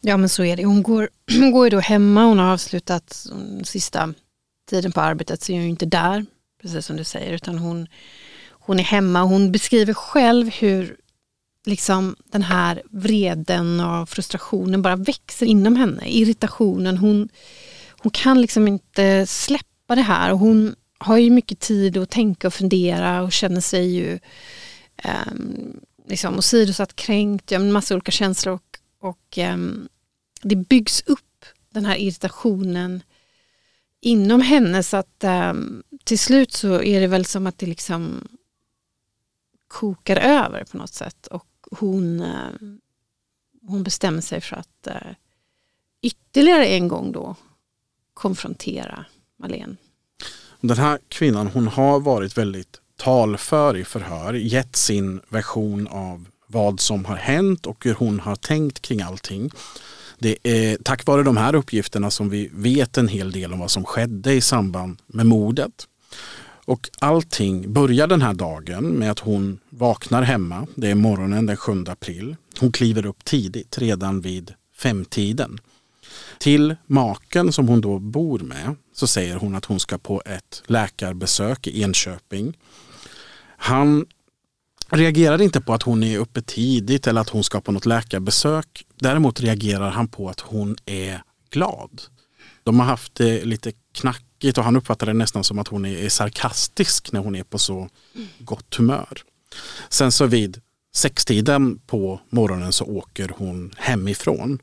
Ja 0.00 0.16
men 0.16 0.28
så 0.28 0.44
är 0.44 0.56
det. 0.56 0.64
Hon 0.64 0.82
går, 0.82 1.08
hon 1.38 1.50
går 1.50 1.66
ju 1.66 1.70
då 1.70 1.78
hemma, 1.78 2.24
hon 2.24 2.38
har 2.38 2.52
avslutat 2.52 3.26
sista 3.64 4.14
tiden 4.70 4.92
på 4.92 5.00
arbetet 5.00 5.42
så 5.42 5.52
är 5.52 5.56
hon 5.56 5.68
inte 5.68 5.86
där 5.86 6.26
precis 6.62 6.86
som 6.86 6.96
du 6.96 7.04
säger, 7.04 7.32
utan 7.32 7.58
hon, 7.58 7.86
hon 8.50 8.78
är 8.78 8.84
hemma. 8.84 9.22
Hon 9.22 9.52
beskriver 9.52 9.94
själv 9.94 10.50
hur 10.50 10.96
liksom 11.66 12.16
den 12.24 12.42
här 12.42 12.82
vreden 12.90 13.80
och 13.80 14.08
frustrationen 14.08 14.82
bara 14.82 14.96
växer 14.96 15.46
inom 15.46 15.76
henne. 15.76 16.02
Irritationen, 16.06 16.96
hon, 16.96 17.28
hon 17.98 18.10
kan 18.10 18.40
liksom 18.40 18.68
inte 18.68 19.26
släppa 19.26 19.94
det 19.94 20.02
här. 20.02 20.32
Och 20.32 20.38
hon 20.38 20.74
har 20.98 21.16
ju 21.16 21.30
mycket 21.30 21.60
tid 21.60 21.96
att 21.96 22.10
tänka 22.10 22.46
och 22.46 22.54
fundera 22.54 23.22
och 23.22 23.32
känner 23.32 23.60
sig 23.60 23.94
ju 23.94 24.18
um, 25.04 25.80
liksom 26.08 26.38
åsidosatt, 26.38 26.96
kränkt, 26.96 27.50
ja, 27.50 27.60
en 27.60 27.72
massa 27.72 27.94
olika 27.94 28.12
känslor. 28.12 28.54
Och, 28.54 28.78
och 29.08 29.38
um, 29.38 29.88
det 30.42 30.56
byggs 30.56 31.02
upp 31.06 31.44
den 31.72 31.84
här 31.84 31.96
irritationen 31.96 33.02
inom 34.00 34.40
henne 34.40 34.82
så 34.82 34.96
att 34.96 35.24
um, 35.24 35.82
till 36.04 36.18
slut 36.18 36.52
så 36.52 36.82
är 36.82 37.00
det 37.00 37.06
väl 37.06 37.24
som 37.24 37.46
att 37.46 37.58
det 37.58 37.66
liksom 37.66 38.28
kokar 39.68 40.16
över 40.16 40.64
på 40.64 40.76
något 40.76 40.94
sätt 40.94 41.26
och 41.26 41.46
hon, 41.70 42.20
eh, 42.20 42.50
hon 43.66 43.82
bestämmer 43.82 44.20
sig 44.20 44.40
för 44.40 44.56
att 44.56 44.86
eh, 44.86 45.12
ytterligare 46.02 46.66
en 46.66 46.88
gång 46.88 47.12
då 47.12 47.36
konfrontera 48.14 49.04
Malene. 49.36 49.76
Den 50.60 50.76
här 50.76 50.98
kvinnan 51.08 51.46
hon 51.46 51.68
har 51.68 52.00
varit 52.00 52.38
väldigt 52.38 52.80
talför 52.96 53.76
i 53.76 53.84
förhör, 53.84 54.34
gett 54.34 54.76
sin 54.76 55.20
version 55.28 55.88
av 55.88 56.26
vad 56.46 56.80
som 56.80 57.04
har 57.04 57.16
hänt 57.16 57.66
och 57.66 57.84
hur 57.84 57.94
hon 57.94 58.20
har 58.20 58.36
tänkt 58.36 58.82
kring 58.82 59.02
allting. 59.02 59.50
Det 60.18 60.36
är 60.42 60.78
tack 60.84 61.06
vare 61.06 61.22
de 61.22 61.36
här 61.36 61.54
uppgifterna 61.54 62.10
som 62.10 62.28
vi 62.28 62.50
vet 62.52 62.98
en 62.98 63.08
hel 63.08 63.32
del 63.32 63.52
om 63.52 63.58
vad 63.58 63.70
som 63.70 63.84
skedde 63.84 64.32
i 64.32 64.40
samband 64.40 64.98
med 65.06 65.26
mordet. 65.26 65.86
Och 66.70 66.90
allting 66.98 67.72
börjar 67.72 68.06
den 68.06 68.22
här 68.22 68.34
dagen 68.34 68.84
med 68.84 69.10
att 69.10 69.18
hon 69.18 69.58
vaknar 69.70 70.22
hemma. 70.22 70.66
Det 70.74 70.90
är 70.90 70.94
morgonen 70.94 71.46
den 71.46 71.56
7 71.56 71.84
april. 71.88 72.36
Hon 72.60 72.72
kliver 72.72 73.06
upp 73.06 73.24
tidigt, 73.24 73.78
redan 73.78 74.20
vid 74.20 74.54
femtiden. 74.76 75.58
Till 76.38 76.76
maken 76.86 77.52
som 77.52 77.68
hon 77.68 77.80
då 77.80 77.98
bor 77.98 78.38
med 78.38 78.76
så 78.92 79.06
säger 79.06 79.36
hon 79.36 79.54
att 79.54 79.64
hon 79.64 79.80
ska 79.80 79.98
på 79.98 80.22
ett 80.26 80.62
läkarbesök 80.66 81.66
i 81.66 81.82
Enköping. 81.82 82.58
Han 83.56 84.06
reagerar 84.88 85.42
inte 85.42 85.60
på 85.60 85.74
att 85.74 85.82
hon 85.82 86.02
är 86.02 86.18
uppe 86.18 86.42
tidigt 86.42 87.06
eller 87.06 87.20
att 87.20 87.28
hon 87.28 87.44
ska 87.44 87.60
på 87.60 87.72
något 87.72 87.86
läkarbesök. 87.86 88.86
Däremot 89.00 89.40
reagerar 89.40 89.90
han 89.90 90.08
på 90.08 90.28
att 90.28 90.40
hon 90.40 90.76
är 90.86 91.22
glad. 91.50 92.02
De 92.62 92.80
har 92.80 92.86
haft 92.86 93.14
det 93.14 93.44
lite 93.44 93.72
tråkigt 94.40 94.58
och 94.58 94.64
han 94.64 94.76
uppfattar 94.76 95.06
det 95.06 95.12
nästan 95.12 95.44
som 95.44 95.58
att 95.58 95.68
hon 95.68 95.84
är 95.84 96.08
sarkastisk 96.08 97.12
när 97.12 97.20
hon 97.20 97.36
är 97.36 97.44
på 97.44 97.58
så 97.58 97.88
gott 98.38 98.74
humör. 98.74 99.22
Sen 99.88 100.12
så 100.12 100.26
vid 100.26 100.60
sextiden 100.94 101.78
på 101.86 102.20
morgonen 102.30 102.72
så 102.72 102.84
åker 102.84 103.32
hon 103.38 103.74
hemifrån. 103.76 104.58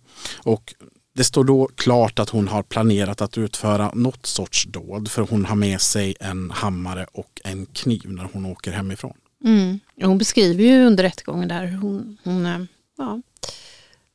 Och 0.46 0.74
det 1.16 1.24
står 1.24 1.44
då 1.44 1.70
klart 1.76 2.20
att 2.20 2.30
hon 2.30 2.48
har 2.48 2.64
planerat 2.64 3.22
att 3.22 3.38
utföra 3.38 3.92
något 3.94 4.26
sorts 4.26 4.66
dåd 4.66 5.12
för 5.12 5.28
hon 5.30 5.46
har 5.46 5.56
med 5.56 5.82
sig 5.82 6.16
en 6.20 6.52
hammare 6.52 7.06
och 7.14 7.42
en 7.44 7.66
kniv 7.66 8.06
när 8.06 8.30
hon 8.34 8.46
åker 8.46 8.72
hemifrån. 8.72 9.14
Mm. 9.44 9.80
Hon 10.02 10.18
beskriver 10.18 10.64
ju 10.64 10.86
under 10.86 11.04
rättegången 11.04 11.48
där 11.48 11.68
hon, 11.82 12.18
hon, 12.24 12.46
eh, 12.46 12.60
ja, 12.98 13.22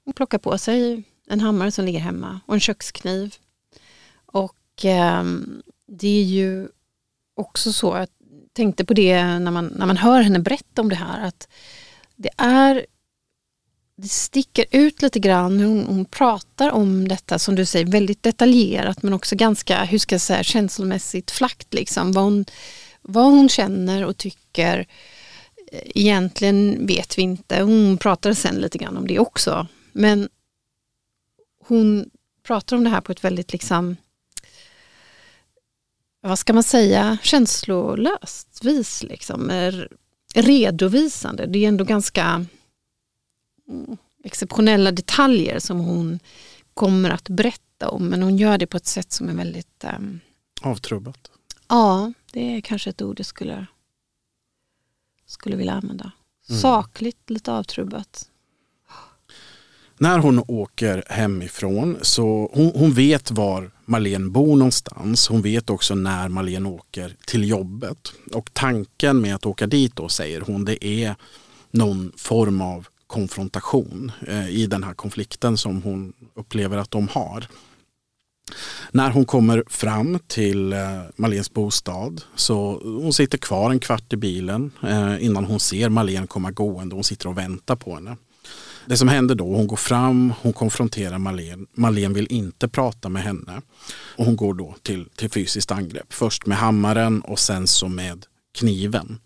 hon 0.05 0.15
plockar 0.15 0.39
på 0.39 0.59
sig 0.59 1.03
en 1.29 1.41
hammare 1.41 1.71
som 1.71 1.85
ligger 1.85 2.01
hemma 2.01 2.41
och 2.47 2.55
en 2.55 2.61
kökskniv. 2.61 3.35
Och 4.73 4.85
eh, 4.85 5.25
det 5.87 6.09
är 6.09 6.25
ju 6.25 6.69
också 7.37 7.73
så 7.73 7.97
jag 7.97 8.09
tänkte 8.53 8.85
på 8.85 8.95
det 8.95 9.39
när 9.39 9.51
man, 9.51 9.67
när 9.67 9.87
man 9.87 9.97
hör 9.97 10.23
henne 10.23 10.39
berätta 10.39 10.83
om 10.83 10.89
det 10.89 10.97
här. 10.97 11.27
Att 11.27 11.49
det 12.17 12.31
är 12.37 12.87
det 13.97 14.09
sticker 14.09 14.65
ut 14.71 15.03
lite 15.03 15.19
grann. 15.19 15.61
Hon, 15.61 15.85
hon 15.85 16.05
pratar 16.05 16.71
om 16.71 17.09
detta 17.09 17.39
som 17.39 17.55
du 17.55 17.65
säger 17.65 17.87
väldigt 17.87 18.23
detaljerat 18.23 19.03
men 19.03 19.13
också 19.13 19.37
ganska 19.37 19.85
hur 19.85 19.99
ska 19.99 20.15
jag 20.15 20.21
säga, 20.21 20.43
känslomässigt 20.43 21.31
flackt. 21.31 21.75
Liksom. 21.75 22.13
Vad, 22.13 22.25
hon, 22.25 22.45
vad 23.03 23.25
hon 23.25 23.49
känner 23.49 24.05
och 24.05 24.17
tycker 24.17 24.87
egentligen 25.73 26.87
vet 26.87 27.19
vi 27.19 27.23
inte. 27.23 27.63
Hon 27.63 27.99
pratar 27.99 28.33
sen 28.33 28.55
lite 28.55 28.79
grann 28.79 28.97
om 28.97 29.07
det 29.07 29.19
också. 29.19 29.67
Men 29.93 30.29
hon 31.67 32.11
pratar 32.43 32.77
om 32.77 32.85
det 32.85 32.91
här 32.91 33.01
på 33.01 33.13
ett 33.13 33.25
väldigt 33.25 33.53
liksom 33.53 33.97
vad 36.23 36.39
ska 36.39 36.53
man 36.53 36.63
säga, 36.63 37.19
känslolöst 37.23 38.65
vis. 38.65 39.03
Liksom. 39.03 39.51
Redovisande. 40.35 41.47
Det 41.47 41.65
är 41.65 41.69
ändå 41.69 41.85
ganska 41.85 42.47
mm, 43.69 43.97
exceptionella 44.25 44.93
detaljer 44.93 45.59
som 45.59 45.81
hon 45.81 46.19
kommer 46.75 47.11
att 47.11 47.29
berätta 47.29 47.89
om. 47.89 48.07
Men 48.07 48.23
hon 48.23 48.37
gör 48.37 48.59
det 48.59 48.67
på 48.67 48.77
ett 48.77 48.87
sätt 48.87 49.13
som 49.13 49.29
är 49.29 49.35
väldigt... 49.35 49.85
Um... 49.97 50.21
Avtrubbat? 50.63 51.31
Ja, 51.69 52.13
det 52.33 52.57
är 52.57 52.61
kanske 52.61 52.91
ett 52.91 53.03
ord 53.03 53.21
jag 53.21 53.27
skulle, 53.27 53.67
skulle 55.27 55.57
vilja 55.57 55.73
använda. 55.73 56.13
Mm. 56.49 56.61
Sakligt, 56.61 57.31
lite 57.31 57.53
avtrubbat. 57.53 58.29
När 59.99 60.19
hon 60.19 60.45
åker 60.49 61.05
hemifrån 61.09 61.99
så 62.03 62.51
hon, 62.55 62.73
hon 62.75 62.93
vet 62.93 63.31
var 63.31 63.71
Marlene 63.93 64.31
bor 64.31 64.57
någonstans. 64.57 65.29
Hon 65.29 65.43
vet 65.43 65.71
också 65.71 65.95
när 65.95 66.29
Marlene 66.29 66.69
åker 66.69 67.17
till 67.27 67.49
jobbet. 67.49 68.13
Och 68.33 68.51
tanken 68.53 69.21
med 69.21 69.35
att 69.35 69.47
åka 69.47 69.67
dit 69.67 69.97
då 69.97 70.09
säger 70.09 70.41
hon 70.41 70.65
det 70.65 70.85
är 70.85 71.15
någon 71.71 72.13
form 72.17 72.61
av 72.61 72.87
konfrontation 73.07 74.13
eh, 74.27 74.49
i 74.49 74.67
den 74.67 74.83
här 74.85 74.95
konflikten 74.95 75.57
som 75.57 75.83
hon 75.83 76.13
upplever 76.35 76.77
att 76.77 76.91
de 76.91 77.09
har. 77.09 77.47
När 78.91 79.11
hon 79.11 79.25
kommer 79.25 79.65
fram 79.69 80.19
till 80.27 80.73
eh, 80.73 81.03
Malens 81.17 81.53
bostad 81.53 82.23
så 82.35 82.81
hon 82.85 83.13
sitter 83.13 83.39
kvar 83.39 83.71
en 83.71 83.81
kvart 83.81 84.13
i 84.13 84.17
bilen 84.17 84.71
eh, 84.83 85.25
innan 85.25 85.45
hon 85.45 85.61
ser 85.61 85.89
Marlene 85.89 86.27
komma 86.27 86.51
gående. 86.51 86.95
Hon 86.95 87.05
sitter 87.05 87.29
och 87.29 87.39
väntar 87.39 87.77
på 87.77 87.95
henne. 87.95 88.17
Det 88.87 88.97
som 88.97 89.09
händer 89.09 89.35
då, 89.35 89.45
hon 89.45 89.67
går 89.67 89.77
fram, 89.77 90.33
hon 90.43 90.53
konfronterar 90.53 91.19
Marlene. 91.19 91.67
Marlene 91.75 92.15
vill 92.15 92.27
inte 92.31 92.69
prata 92.69 93.09
med 93.09 93.23
henne. 93.23 93.63
Och 94.17 94.25
hon 94.25 94.37
går 94.37 94.55
då 94.55 94.75
till, 94.83 95.09
till 95.17 95.31
fysiskt 95.31 95.71
angrepp. 95.71 96.13
Först 96.13 96.47
med 96.47 96.59
hammaren 96.59 97.21
och 97.21 97.39
sen 97.39 97.67
så 97.67 97.89
med 97.89 98.27
kniven. 98.59 99.21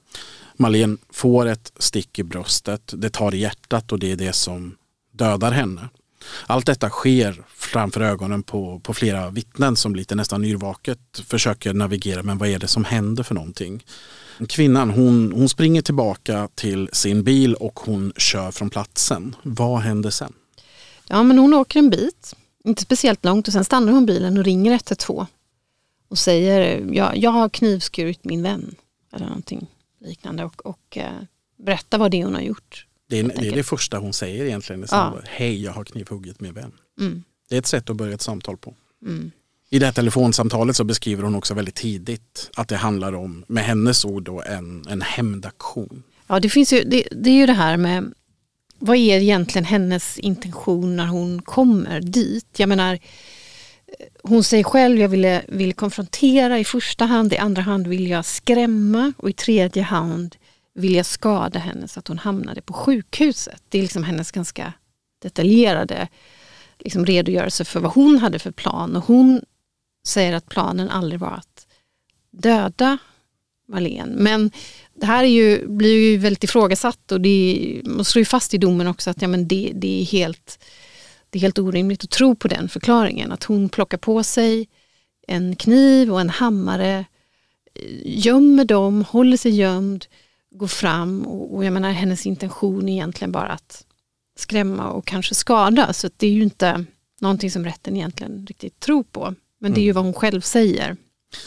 Marlene 0.56 0.96
får 1.10 1.46
ett 1.46 1.72
stick 1.78 2.18
i 2.18 2.22
bröstet, 2.22 2.92
det 2.96 3.10
tar 3.10 3.34
i 3.34 3.38
hjärtat 3.38 3.92
och 3.92 3.98
det 3.98 4.12
är 4.12 4.16
det 4.16 4.32
som 4.32 4.76
dödar 5.12 5.52
henne. 5.52 5.88
Allt 6.46 6.66
detta 6.66 6.90
sker 6.90 7.42
framför 7.54 8.00
ögonen 8.00 8.42
på, 8.42 8.80
på 8.80 8.94
flera 8.94 9.30
vittnen 9.30 9.76
som 9.76 9.94
lite 9.94 10.14
nästan 10.14 10.44
yrvaket 10.44 10.98
försöker 11.24 11.74
navigera 11.74 12.22
men 12.22 12.38
vad 12.38 12.48
är 12.48 12.58
det 12.58 12.66
som 12.66 12.84
händer 12.84 13.22
för 13.22 13.34
någonting. 13.34 13.84
Kvinnan 14.48 14.90
hon, 14.90 15.32
hon 15.32 15.48
springer 15.48 15.82
tillbaka 15.82 16.48
till 16.54 16.88
sin 16.92 17.24
bil 17.24 17.54
och 17.54 17.80
hon 17.80 18.12
kör 18.16 18.50
från 18.50 18.70
platsen. 18.70 19.36
Vad 19.42 19.80
händer 19.80 20.10
sen? 20.10 20.32
Ja 21.08 21.22
men 21.22 21.38
hon 21.38 21.54
åker 21.54 21.78
en 21.78 21.90
bit, 21.90 22.34
inte 22.64 22.82
speciellt 22.82 23.24
långt 23.24 23.46
och 23.46 23.52
sen 23.52 23.64
stannar 23.64 23.92
hon 23.92 24.06
bilen 24.06 24.38
och 24.38 24.44
ringer 24.44 24.72
112 24.72 25.26
och 26.08 26.18
säger 26.18 26.86
jag, 26.92 27.16
jag 27.16 27.30
har 27.30 27.48
knivskurit 27.48 28.24
min 28.24 28.42
vän 28.42 28.74
eller 29.12 29.26
någonting 29.26 29.66
liknande 30.00 30.44
och, 30.44 30.66
och 30.66 30.96
eh, 30.96 31.12
berättar 31.56 31.98
vad 31.98 32.10
det 32.10 32.20
är 32.20 32.24
hon 32.24 32.34
har 32.34 32.40
gjort. 32.40 32.86
Det 33.08 33.18
är, 33.18 33.22
det 33.22 33.48
är, 33.48 33.52
det 33.52 33.62
första 33.62 33.98
hon 33.98 34.12
säger 34.12 34.44
egentligen. 34.44 34.86
Ja. 34.90 35.20
Hej, 35.24 35.62
jag 35.62 35.72
har 35.72 35.84
knivhuggit 35.84 36.40
min 36.40 36.54
vän. 36.54 36.72
Mm. 37.00 37.24
Det 37.48 37.54
är 37.54 37.58
ett 37.58 37.66
sätt 37.66 37.90
att 37.90 37.96
börja 37.96 38.14
ett 38.14 38.22
samtal 38.22 38.56
på. 38.56 38.74
Mm. 39.02 39.30
I 39.70 39.78
det 39.78 39.86
här 39.86 39.92
telefonsamtalet 39.92 40.76
så 40.76 40.84
beskriver 40.84 41.22
hon 41.22 41.34
också 41.34 41.54
väldigt 41.54 41.74
tidigt 41.74 42.50
att 42.54 42.68
det 42.68 42.76
handlar 42.76 43.12
om, 43.12 43.44
med 43.48 43.64
hennes 43.64 44.04
ord, 44.04 44.22
då, 44.22 44.42
en, 44.42 44.84
en 44.88 45.02
hämndaktion. 45.02 46.02
Ja, 46.26 46.40
det, 46.40 46.48
finns 46.48 46.72
ju, 46.72 46.84
det, 46.84 47.08
det 47.10 47.30
är 47.30 47.34
ju 47.34 47.46
det 47.46 47.52
här 47.52 47.76
med 47.76 48.12
vad 48.78 48.96
är 48.96 49.20
egentligen 49.20 49.64
hennes 49.64 50.18
intention 50.18 50.96
när 50.96 51.06
hon 51.06 51.42
kommer 51.42 52.00
dit? 52.00 52.46
Jag 52.56 52.68
menar, 52.68 52.98
hon 54.22 54.44
säger 54.44 54.64
själv, 54.64 54.98
jag 55.00 55.08
ville, 55.08 55.42
ville 55.48 55.72
konfrontera 55.72 56.58
i 56.58 56.64
första 56.64 57.04
hand, 57.04 57.32
i 57.32 57.36
andra 57.36 57.62
hand 57.62 57.86
vill 57.86 58.06
jag 58.06 58.24
skrämma 58.24 59.12
och 59.16 59.30
i 59.30 59.32
tredje 59.32 59.82
hand 59.82 60.36
vill 60.74 60.94
jag 60.94 61.06
skada 61.06 61.58
henne 61.58 61.88
så 61.88 61.98
att 61.98 62.08
hon 62.08 62.18
hamnade 62.18 62.62
på 62.62 62.72
sjukhuset. 62.72 63.62
Det 63.68 63.78
är 63.78 63.82
liksom 63.82 64.04
hennes 64.04 64.30
ganska 64.30 64.72
detaljerade 65.22 66.08
liksom 66.78 67.06
redogörelse 67.06 67.64
för 67.64 67.80
vad 67.80 67.92
hon 67.92 68.18
hade 68.18 68.38
för 68.38 68.50
plan 68.50 68.96
och 68.96 69.04
hon 69.04 69.40
säger 70.06 70.32
att 70.32 70.48
planen 70.48 70.88
aldrig 70.90 71.20
var 71.20 71.32
att 71.32 71.66
döda 72.30 72.98
Marlene. 73.68 74.14
Men 74.16 74.50
det 74.94 75.06
här 75.06 75.24
är 75.24 75.28
ju, 75.28 75.68
blir 75.68 76.10
ju 76.10 76.16
väldigt 76.16 76.44
ifrågasatt 76.44 77.12
och 77.12 77.20
det 77.20 77.80
man 77.84 78.04
slår 78.04 78.20
ju 78.20 78.24
fast 78.24 78.54
i 78.54 78.58
domen 78.58 78.86
också 78.86 79.10
att 79.10 79.22
ja, 79.22 79.28
men 79.28 79.48
det, 79.48 79.72
det, 79.74 80.00
är 80.00 80.04
helt, 80.04 80.64
det 81.30 81.38
är 81.38 81.40
helt 81.40 81.58
orimligt 81.58 82.04
att 82.04 82.10
tro 82.10 82.34
på 82.34 82.48
den 82.48 82.68
förklaringen. 82.68 83.32
Att 83.32 83.44
hon 83.44 83.68
plockar 83.68 83.98
på 83.98 84.22
sig 84.22 84.68
en 85.28 85.56
kniv 85.56 86.12
och 86.12 86.20
en 86.20 86.30
hammare, 86.30 87.04
eh, 87.74 88.00
gömmer 88.04 88.64
dem, 88.64 89.04
håller 89.08 89.36
sig 89.36 89.56
gömd, 89.56 90.06
går 90.50 90.66
fram 90.66 91.26
och, 91.26 91.54
och 91.54 91.64
jag 91.64 91.72
menar 91.72 91.90
hennes 91.90 92.26
intention 92.26 92.88
är 92.88 92.92
egentligen 92.92 93.32
bara 93.32 93.48
att 93.48 93.84
skrämma 94.38 94.90
och 94.90 95.06
kanske 95.06 95.34
skada. 95.34 95.92
Så 95.92 96.10
det 96.16 96.26
är 96.26 96.32
ju 96.32 96.42
inte 96.42 96.84
någonting 97.20 97.50
som 97.50 97.64
rätten 97.64 97.96
egentligen 97.96 98.46
riktigt 98.46 98.80
tror 98.80 99.02
på. 99.02 99.34
Men 99.60 99.74
det 99.74 99.80
är 99.80 99.82
ju 99.82 99.90
mm. 99.90 99.94
vad 99.94 100.04
hon 100.04 100.14
själv 100.14 100.40
säger. 100.40 100.96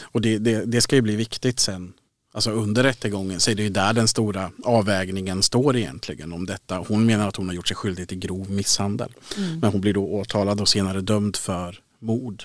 Och 0.02 0.20
det, 0.20 0.38
det, 0.38 0.64
det 0.64 0.80
ska 0.80 0.96
ju 0.96 1.02
bli 1.02 1.16
viktigt 1.16 1.60
sen 1.60 1.92
Alltså 2.32 2.50
under 2.50 2.82
rättegången 2.82 3.40
så 3.40 3.50
är 3.50 3.54
det 3.54 3.62
ju 3.62 3.68
där 3.68 3.92
den 3.92 4.08
stora 4.08 4.50
avvägningen 4.64 5.42
står 5.42 5.76
egentligen 5.76 6.32
om 6.32 6.46
detta. 6.46 6.84
Hon 6.88 7.06
menar 7.06 7.28
att 7.28 7.36
hon 7.36 7.48
har 7.48 7.54
gjort 7.54 7.68
sig 7.68 7.76
skyldig 7.76 8.08
till 8.08 8.18
grov 8.18 8.50
misshandel. 8.50 9.12
Mm. 9.36 9.58
Men 9.58 9.72
hon 9.72 9.80
blir 9.80 9.94
då 9.94 10.04
åtalad 10.04 10.60
och 10.60 10.68
senare 10.68 11.00
dömd 11.00 11.36
för 11.36 11.78
mord. 11.98 12.44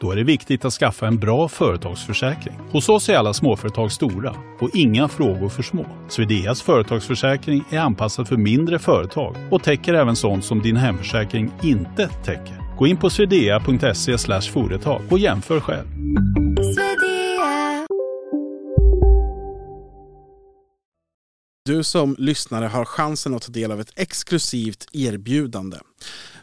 Då 0.00 0.10
är 0.10 0.16
det 0.16 0.24
viktigt 0.24 0.64
att 0.64 0.72
skaffa 0.72 1.06
en 1.06 1.18
bra 1.18 1.48
företagsförsäkring. 1.48 2.54
Hos 2.70 2.88
oss 2.88 3.08
är 3.08 3.16
alla 3.16 3.34
småföretag 3.34 3.92
stora 3.92 4.34
och 4.60 4.70
inga 4.74 5.08
frågor 5.08 5.48
för 5.48 5.62
små. 5.62 5.86
Swedeas 6.08 6.62
företagsförsäkring 6.62 7.64
är 7.70 7.78
anpassad 7.78 8.28
för 8.28 8.36
mindre 8.36 8.78
företag 8.78 9.36
och 9.50 9.62
täcker 9.62 9.94
även 9.94 10.16
sånt 10.16 10.44
som 10.44 10.62
din 10.62 10.76
hemförsäkring 10.76 11.52
inte 11.62 12.08
täcker. 12.08 12.76
Gå 12.78 12.86
in 12.86 12.96
på 12.96 13.10
swedea.se 13.10 14.18
företag 14.52 15.02
och 15.10 15.18
jämför 15.18 15.60
själv. 15.60 15.86
Du 21.64 21.84
som 21.84 22.16
lyssnare 22.18 22.66
har 22.66 22.84
chansen 22.84 23.34
att 23.34 23.42
ta 23.42 23.52
del 23.52 23.72
av 23.72 23.80
ett 23.80 23.92
exklusivt 23.96 24.88
erbjudande. 24.92 25.76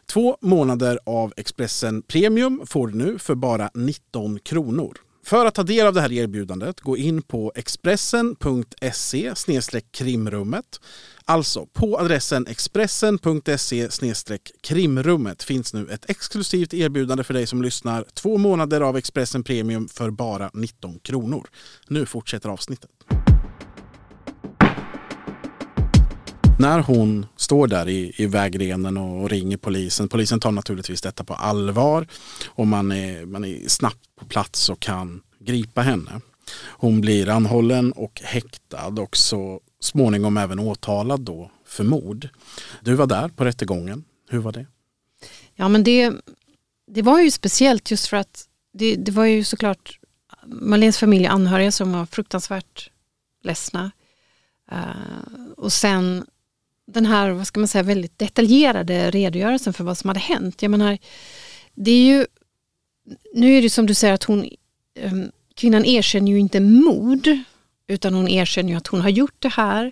Två 0.05 0.37
månader 0.41 0.99
av 1.05 1.33
Expressen 1.37 2.01
Premium 2.01 2.61
får 2.65 2.87
du 2.87 2.97
nu 2.97 3.19
för 3.19 3.35
bara 3.35 3.69
19 3.73 4.39
kronor. 4.39 4.97
För 5.25 5.45
att 5.45 5.55
ta 5.55 5.63
del 5.63 5.87
av 5.87 5.93
det 5.93 6.01
här 6.01 6.11
erbjudandet, 6.11 6.81
gå 6.81 6.97
in 6.97 7.21
på 7.21 7.51
expressen.se 7.55 9.33
krimrummet. 9.91 10.79
Alltså 11.25 11.65
på 11.65 11.99
adressen 11.99 12.47
expressen.se 12.47 13.87
krimrummet 14.61 15.43
finns 15.43 15.73
nu 15.73 15.87
ett 15.87 16.09
exklusivt 16.09 16.73
erbjudande 16.73 17.23
för 17.23 17.33
dig 17.33 17.47
som 17.47 17.61
lyssnar. 17.61 18.05
Två 18.13 18.37
månader 18.37 18.81
av 18.81 18.97
Expressen 18.97 19.43
Premium 19.43 19.87
för 19.87 20.09
bara 20.09 20.49
19 20.53 20.99
kronor. 20.99 21.47
Nu 21.87 22.05
fortsätter 22.05 22.49
avsnittet. 22.49 22.89
När 26.59 26.79
hon 26.79 27.25
står 27.35 27.67
där 27.67 27.89
i, 27.89 28.13
i 28.17 28.25
vägrenen 28.25 28.97
och 28.97 29.29
ringer 29.29 29.57
polisen, 29.57 30.09
polisen 30.09 30.39
tar 30.39 30.51
naturligtvis 30.51 31.01
detta 31.01 31.23
på 31.23 31.33
allvar 31.33 32.07
och 32.47 32.67
man 32.67 32.91
är, 32.91 33.25
man 33.25 33.45
är 33.45 33.67
snabbt 33.67 34.15
på 34.19 34.25
plats 34.25 34.69
och 34.69 34.79
kan 34.79 35.21
gripa 35.39 35.81
henne. 35.81 36.21
Hon 36.59 37.01
blir 37.01 37.29
anhållen 37.29 37.91
och 37.91 38.21
häktad 38.23 39.01
och 39.01 39.17
så 39.17 39.61
småningom 39.79 40.37
även 40.37 40.59
åtalad 40.59 41.21
då 41.21 41.51
för 41.65 41.83
mord. 41.83 42.29
Du 42.81 42.93
var 42.93 43.07
där 43.07 43.27
på 43.27 43.45
rättegången. 43.45 44.03
Hur 44.29 44.39
var 44.39 44.51
det? 44.51 44.65
Ja 45.55 45.67
men 45.67 45.83
det, 45.83 46.13
det 46.87 47.01
var 47.01 47.19
ju 47.19 47.31
speciellt 47.31 47.91
just 47.91 48.07
för 48.07 48.17
att 48.17 48.45
det, 48.73 48.95
det 48.95 49.11
var 49.11 49.25
ju 49.25 49.43
såklart 49.43 49.99
Marlenes 50.45 50.97
familj 50.97 51.27
och 51.27 51.33
anhöriga 51.33 51.71
som 51.71 51.93
var 51.93 52.05
fruktansvärt 52.05 52.89
ledsna. 53.43 53.91
Uh, 54.71 55.51
och 55.57 55.73
sen 55.73 56.25
den 56.85 57.05
här, 57.05 57.31
vad 57.31 57.47
ska 57.47 57.59
man 57.59 57.67
säga, 57.67 57.83
väldigt 57.83 58.19
detaljerade 58.19 59.11
redogörelsen 59.11 59.73
för 59.73 59.83
vad 59.83 59.97
som 59.97 60.07
hade 60.07 60.19
hänt. 60.19 60.61
Jag 60.61 60.71
menar, 60.71 60.97
det 61.73 61.91
är 61.91 62.05
ju, 62.05 62.25
nu 63.33 63.57
är 63.57 63.61
det 63.61 63.69
som 63.69 63.85
du 63.85 63.93
säger 63.93 64.13
att 64.13 64.23
hon, 64.23 64.49
ehm, 64.99 65.31
kvinnan 65.55 65.85
erkänner 65.85 66.31
ju 66.31 66.39
inte 66.39 66.59
mord, 66.59 67.27
utan 67.87 68.13
hon 68.13 68.27
erkänner 68.27 68.69
ju 68.69 68.75
att 68.75 68.87
hon 68.87 69.01
har 69.01 69.09
gjort 69.09 69.35
det 69.39 69.49
här. 69.49 69.91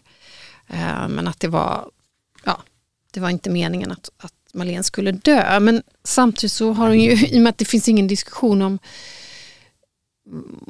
Eh, 0.67 1.07
men 1.07 1.27
att 1.27 1.39
det 1.39 1.47
var, 1.47 1.89
ja, 2.45 2.63
det 3.11 3.19
var 3.19 3.29
inte 3.29 3.49
meningen 3.49 3.91
att, 3.91 4.09
att 4.17 4.33
Malene 4.53 4.83
skulle 4.83 5.11
dö. 5.11 5.59
Men 5.59 5.83
samtidigt 6.03 6.51
så 6.51 6.73
har 6.73 6.87
hon 6.87 6.99
ju, 6.99 7.11
i 7.11 7.37
och 7.37 7.41
med 7.41 7.49
att 7.49 7.57
det 7.57 7.65
finns 7.65 7.89
ingen 7.89 8.07
diskussion 8.07 8.61
om 8.61 8.79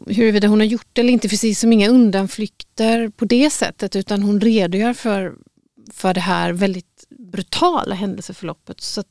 huruvida 0.08 0.48
hon 0.48 0.60
har 0.60 0.68
gjort 0.68 0.88
det 0.94 1.02
eller 1.02 1.14
inte, 1.14 1.30
precis 1.30 1.60
som 1.60 1.70
liksom 1.70 1.74
inga 1.74 1.90
undanflykter 1.90 3.10
på 3.10 3.26
det 3.26 3.50
sättet 3.50 3.96
utan 3.96 4.24
hon 4.24 4.42
redogör 4.42 4.94
för, 4.94 5.36
för 5.90 6.14
det 6.14 6.22
här 6.22 6.54
väldigt 6.54 7.06
brutala 7.10 7.96
händelseförloppet. 7.96 8.82
Så 8.82 9.04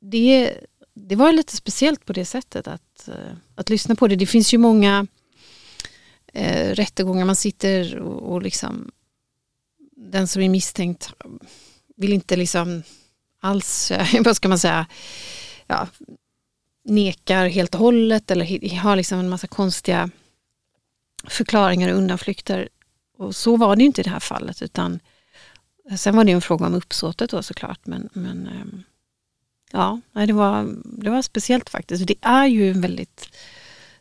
det, 0.00 0.54
det 0.94 1.16
var 1.16 1.32
lite 1.32 1.56
speciellt 1.56 2.04
på 2.04 2.12
det 2.12 2.24
sättet 2.24 2.68
att, 2.68 3.08
eh, 3.08 3.36
att 3.54 3.70
lyssna 3.70 3.94
på 3.94 4.08
det. 4.08 4.16
Det 4.16 4.26
finns 4.26 4.54
ju 4.54 4.58
många 4.58 5.06
eh, 6.32 6.74
rättegångar 6.74 7.24
man 7.24 7.36
sitter 7.36 7.98
och, 7.98 8.32
och 8.32 8.42
liksom 8.42 8.90
den 9.96 10.28
som 10.28 10.42
är 10.42 10.48
misstänkt 10.48 11.12
vill 11.96 12.12
inte 12.12 12.36
liksom 12.36 12.82
alls, 13.40 13.92
vad 14.20 14.36
ska 14.36 14.48
man 14.48 14.58
säga, 14.58 14.86
ja, 15.66 15.88
nekar 16.84 17.46
helt 17.46 17.74
och 17.74 17.80
hållet 17.80 18.30
eller 18.30 18.78
har 18.78 18.96
liksom 18.96 19.18
en 19.18 19.28
massa 19.28 19.46
konstiga 19.46 20.10
förklaringar 21.24 21.88
och 21.88 21.96
undanflykter. 21.96 22.68
Och 23.18 23.36
så 23.36 23.56
var 23.56 23.76
det 23.76 23.82
ju 23.82 23.86
inte 23.86 24.00
i 24.00 24.04
det 24.04 24.10
här 24.10 24.20
fallet 24.20 24.62
utan 24.62 25.00
sen 25.98 26.16
var 26.16 26.24
det 26.24 26.32
en 26.32 26.40
fråga 26.40 26.66
om 26.66 26.74
uppsåtet 26.74 27.30
då 27.30 27.42
såklart 27.42 27.86
men, 27.86 28.08
men 28.12 28.46
ehm, 28.46 28.82
ja, 29.72 30.00
det 30.12 30.32
var, 30.32 30.74
det 30.84 31.10
var 31.10 31.22
speciellt 31.22 31.70
faktiskt. 31.70 32.06
Det 32.06 32.14
är 32.20 32.46
ju 32.46 32.70
en 32.70 32.80
väldigt, 32.80 33.28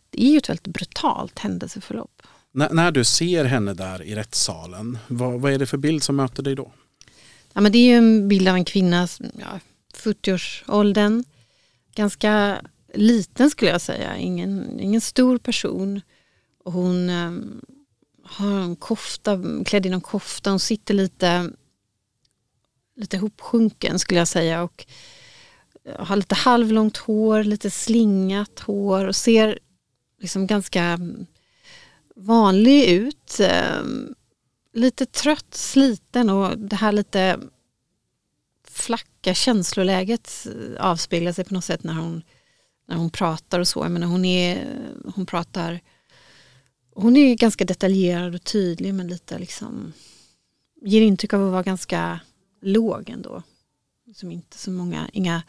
det 0.10 0.24
är 0.24 0.32
ju 0.32 0.38
ett 0.38 0.50
väldigt 0.50 0.68
brutalt 0.68 1.40
händelseförlopp. 1.40 2.22
N 2.56 2.68
när 2.72 2.92
du 2.92 3.04
ser 3.04 3.46
henne 3.46 3.74
där 3.74 4.04
i 4.04 4.16
rättssalen, 4.16 4.98
vad, 5.08 5.42
vad 5.42 5.54
är 5.54 5.60
det 5.60 5.66
för 5.66 5.78
bild 5.78 6.04
som 6.04 6.16
möter 6.16 6.44
dig 6.44 6.56
då? 6.56 6.72
Ja, 7.54 7.62
men 7.62 7.72
det 7.72 7.78
är 7.78 7.88
ju 7.88 7.96
en 7.96 8.28
bild 8.28 8.48
av 8.48 8.56
en 8.56 8.66
kvinna, 8.66 9.08
ja, 9.40 9.60
40-årsåldern, 9.94 11.24
ganska 11.96 12.62
liten 12.94 13.50
skulle 13.50 13.72
jag 13.72 13.82
säga, 13.82 14.18
ingen, 14.18 14.80
ingen 14.80 15.02
stor 15.02 15.38
person. 15.38 16.02
Hon 16.66 17.10
eh, 17.10 17.32
har 18.24 18.60
en 18.60 18.76
kofta, 18.76 19.42
klädd 19.66 19.86
i 19.86 19.90
någon 19.90 20.02
kofta, 20.02 20.50
hon 20.50 20.60
sitter 20.60 20.94
lite, 20.94 21.52
lite 23.02 23.18
hopsjunken 23.18 24.00
skulle 24.00 24.20
jag 24.20 24.28
säga. 24.28 24.64
Och 24.64 24.86
eh, 25.86 26.06
har 26.06 26.16
lite 26.16 26.36
halvlångt 26.36 26.98
hår, 26.98 27.44
lite 27.44 27.72
slingat 27.72 28.60
hår 28.60 29.06
och 29.06 29.16
ser 29.16 29.60
liksom 30.20 30.48
ganska 30.48 30.84
mm, 30.84 31.26
vanlig 32.16 32.90
ut. 32.90 33.40
Ehm, 33.40 34.16
lite 34.74 35.06
trött, 35.06 35.54
sliten 35.54 36.30
och 36.30 36.58
det 36.58 36.76
här 36.76 36.92
lite 36.92 37.40
flacka 38.68 39.34
känsloläget 39.34 40.48
eh, 40.48 40.86
avspeglar 40.86 41.32
sig 41.32 41.46
på 41.46 41.54
något 41.54 41.66
sätt 41.66 41.84
när 41.84 41.94
hon, 41.94 42.22
när 42.88 42.96
hon 42.96 43.10
pratar 43.10 43.60
och 43.60 43.68
så. 43.68 43.80
Jag 43.80 43.92
menar, 43.92 44.08
hon, 44.08 44.26
är, 44.26 44.68
hon 45.16 45.26
pratar 45.26 45.82
hon 46.96 47.18
är 47.18 47.36
ganska 47.36 47.66
detaljerad 47.66 48.36
och 48.36 48.44
tydlig 48.44 48.94
men 48.94 49.08
lite 49.08 49.40
liksom 49.40 49.94
ger 50.82 51.02
intryck 51.02 51.34
av 51.34 51.46
att 51.46 51.52
vara 51.52 51.64
ganska 51.64 52.20
låg 52.62 53.10
ändå. 53.10 53.44
Som 54.14 54.32
inte 54.32 54.58
så 54.58 54.72
många, 54.72 55.10
inga 55.14 55.44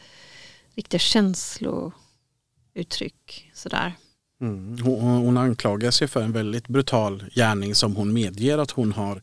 riktiga 0.75 0.99
känslouttryck 0.99 3.51
sådär. 3.53 3.93
Mm. 4.41 4.77
Hon, 4.83 5.01
hon 5.01 5.37
anklagas 5.37 6.01
ju 6.01 6.07
för 6.07 6.21
en 6.21 6.31
väldigt 6.31 6.67
brutal 6.67 7.23
gärning 7.35 7.75
som 7.75 7.95
hon 7.95 8.13
medger 8.13 8.57
att 8.57 8.71
hon 8.71 8.91
har 8.91 9.21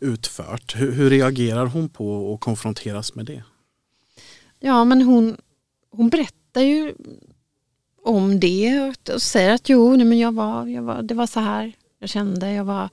utfört. 0.00 0.76
Hur, 0.76 0.92
hur 0.92 1.10
reagerar 1.10 1.66
hon 1.66 1.88
på 1.88 2.34
att 2.34 2.40
konfronteras 2.40 3.14
med 3.14 3.26
det? 3.26 3.42
Ja 4.58 4.84
men 4.84 5.02
hon, 5.02 5.36
hon 5.90 6.08
berättar 6.08 6.60
ju 6.60 6.94
om 8.04 8.40
det 8.40 8.94
och 9.14 9.22
säger 9.22 9.50
att 9.50 9.68
jo, 9.68 9.96
nej, 9.96 10.06
men 10.06 10.18
jag 10.18 10.34
var, 10.34 10.66
jag 10.66 10.82
var, 10.82 11.02
det 11.02 11.14
var 11.14 11.26
så 11.26 11.40
här 11.40 11.72
jag 11.98 12.08
kände. 12.08 12.52
Jag 12.52 12.64
var, 12.64 12.88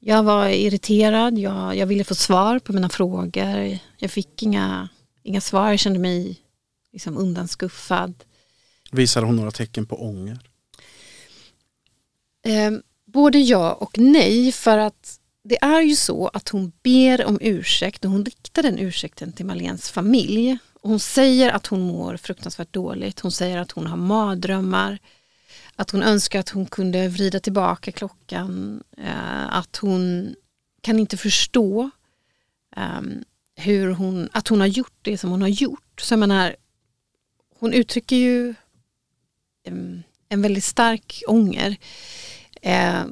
jag 0.00 0.22
var 0.22 0.48
irriterad, 0.48 1.38
jag, 1.38 1.76
jag 1.76 1.86
ville 1.86 2.04
få 2.04 2.14
svar 2.14 2.58
på 2.58 2.72
mina 2.72 2.88
frågor. 2.88 3.78
Jag 3.98 4.10
fick 4.10 4.42
inga, 4.42 4.88
inga 5.22 5.40
svar, 5.40 5.70
jag 5.70 5.78
kände 5.78 5.98
mig 5.98 6.40
liksom 6.92 7.18
undanskuffad. 7.18 8.14
Visade 8.90 9.26
hon 9.26 9.36
några 9.36 9.50
tecken 9.50 9.86
på 9.86 10.02
ånger? 10.02 10.38
Eh, 12.46 12.70
både 13.06 13.38
ja 13.38 13.72
och 13.72 13.98
nej 13.98 14.52
för 14.52 14.78
att 14.78 15.20
det 15.44 15.58
är 15.62 15.80
ju 15.80 15.96
så 15.96 16.28
att 16.28 16.48
hon 16.48 16.72
ber 16.82 17.24
om 17.24 17.38
ursäkt 17.40 18.04
och 18.04 18.10
hon 18.10 18.24
riktar 18.24 18.62
den 18.62 18.78
ursäkten 18.78 19.32
till 19.32 19.46
Malens 19.46 19.90
familj. 19.90 20.58
Hon 20.82 21.00
säger 21.00 21.50
att 21.50 21.66
hon 21.66 21.80
mår 21.80 22.16
fruktansvärt 22.16 22.72
dåligt. 22.72 23.20
Hon 23.20 23.32
säger 23.32 23.58
att 23.58 23.72
hon 23.72 23.86
har 23.86 23.96
mardrömmar. 23.96 24.98
Att 25.78 25.90
hon 25.90 26.02
önskar 26.02 26.40
att 26.40 26.48
hon 26.48 26.66
kunde 26.66 27.08
vrida 27.08 27.40
tillbaka 27.40 27.92
klockan. 27.92 28.82
Eh, 28.96 29.56
att 29.56 29.76
hon 29.76 30.34
kan 30.80 30.98
inte 30.98 31.16
förstå 31.16 31.90
um, 32.76 33.24
hur 33.56 33.90
hon, 33.90 34.28
att 34.32 34.48
hon 34.48 34.60
har 34.60 34.66
gjort 34.66 34.98
det 35.02 35.18
som 35.18 35.30
hon 35.30 35.42
har 35.42 35.48
gjort. 35.48 36.00
Så 36.00 36.12
jag 36.12 36.18
menar, 36.18 36.56
hon 37.58 37.72
uttrycker 37.72 38.16
ju 38.16 38.54
um, 39.68 40.02
en 40.28 40.42
väldigt 40.42 40.64
stark 40.64 41.22
ånger 41.26 41.76
eh, 42.62 43.04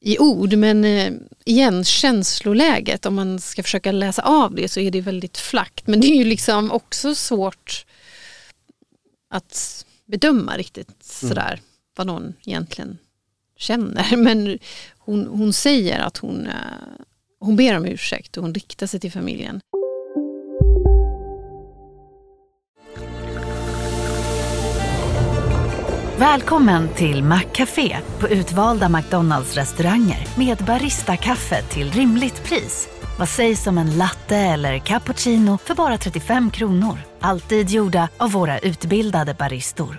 i 0.00 0.18
ord 0.18 0.52
men 0.52 0.84
eh, 0.84 1.12
igen 1.44 1.84
känsloläget 1.84 3.06
om 3.06 3.14
man 3.14 3.40
ska 3.40 3.62
försöka 3.62 3.92
läsa 3.92 4.22
av 4.22 4.54
det 4.54 4.68
så 4.68 4.80
är 4.80 4.90
det 4.90 5.00
väldigt 5.00 5.38
flackt 5.38 5.86
men 5.86 6.00
det 6.00 6.06
är 6.06 6.16
ju 6.16 6.24
liksom 6.24 6.70
också 6.70 7.14
svårt 7.14 7.86
att 9.30 9.84
bedöma 10.06 10.56
riktigt 10.56 10.88
mm. 11.22 11.28
sådär 11.34 11.52
mm 11.52 11.64
vad 11.96 12.06
någon 12.06 12.34
egentligen 12.44 12.98
känner 13.56 14.16
men 14.24 14.58
hon, 14.98 15.26
hon 15.26 15.52
säger 15.52 16.00
att 16.00 16.16
hon, 16.16 16.46
eh, 16.46 16.52
hon 17.40 17.56
ber 17.56 17.76
om 17.76 17.84
ursäkt 17.86 18.36
och 18.36 18.42
hon 18.42 18.54
riktar 18.54 18.86
sig 18.86 19.00
till 19.00 19.12
familjen. 19.12 19.60
Välkommen 26.18 26.88
till 26.88 27.22
Maccafé 27.22 27.96
på 28.20 28.28
utvalda 28.28 28.88
McDonalds 28.88 29.54
restauranger 29.54 30.28
med 30.38 30.58
Baristakaffe 30.58 31.62
till 31.62 31.90
rimligt 31.90 32.44
pris. 32.44 32.88
Vad 33.18 33.28
sägs 33.28 33.66
om 33.66 33.78
en 33.78 33.98
latte 33.98 34.36
eller 34.36 34.78
cappuccino 34.78 35.58
för 35.58 35.74
bara 35.74 35.98
35 35.98 36.50
kronor? 36.50 36.98
Alltid 37.20 37.70
gjorda 37.70 38.08
av 38.16 38.32
våra 38.32 38.58
utbildade 38.58 39.34
baristor. 39.34 39.98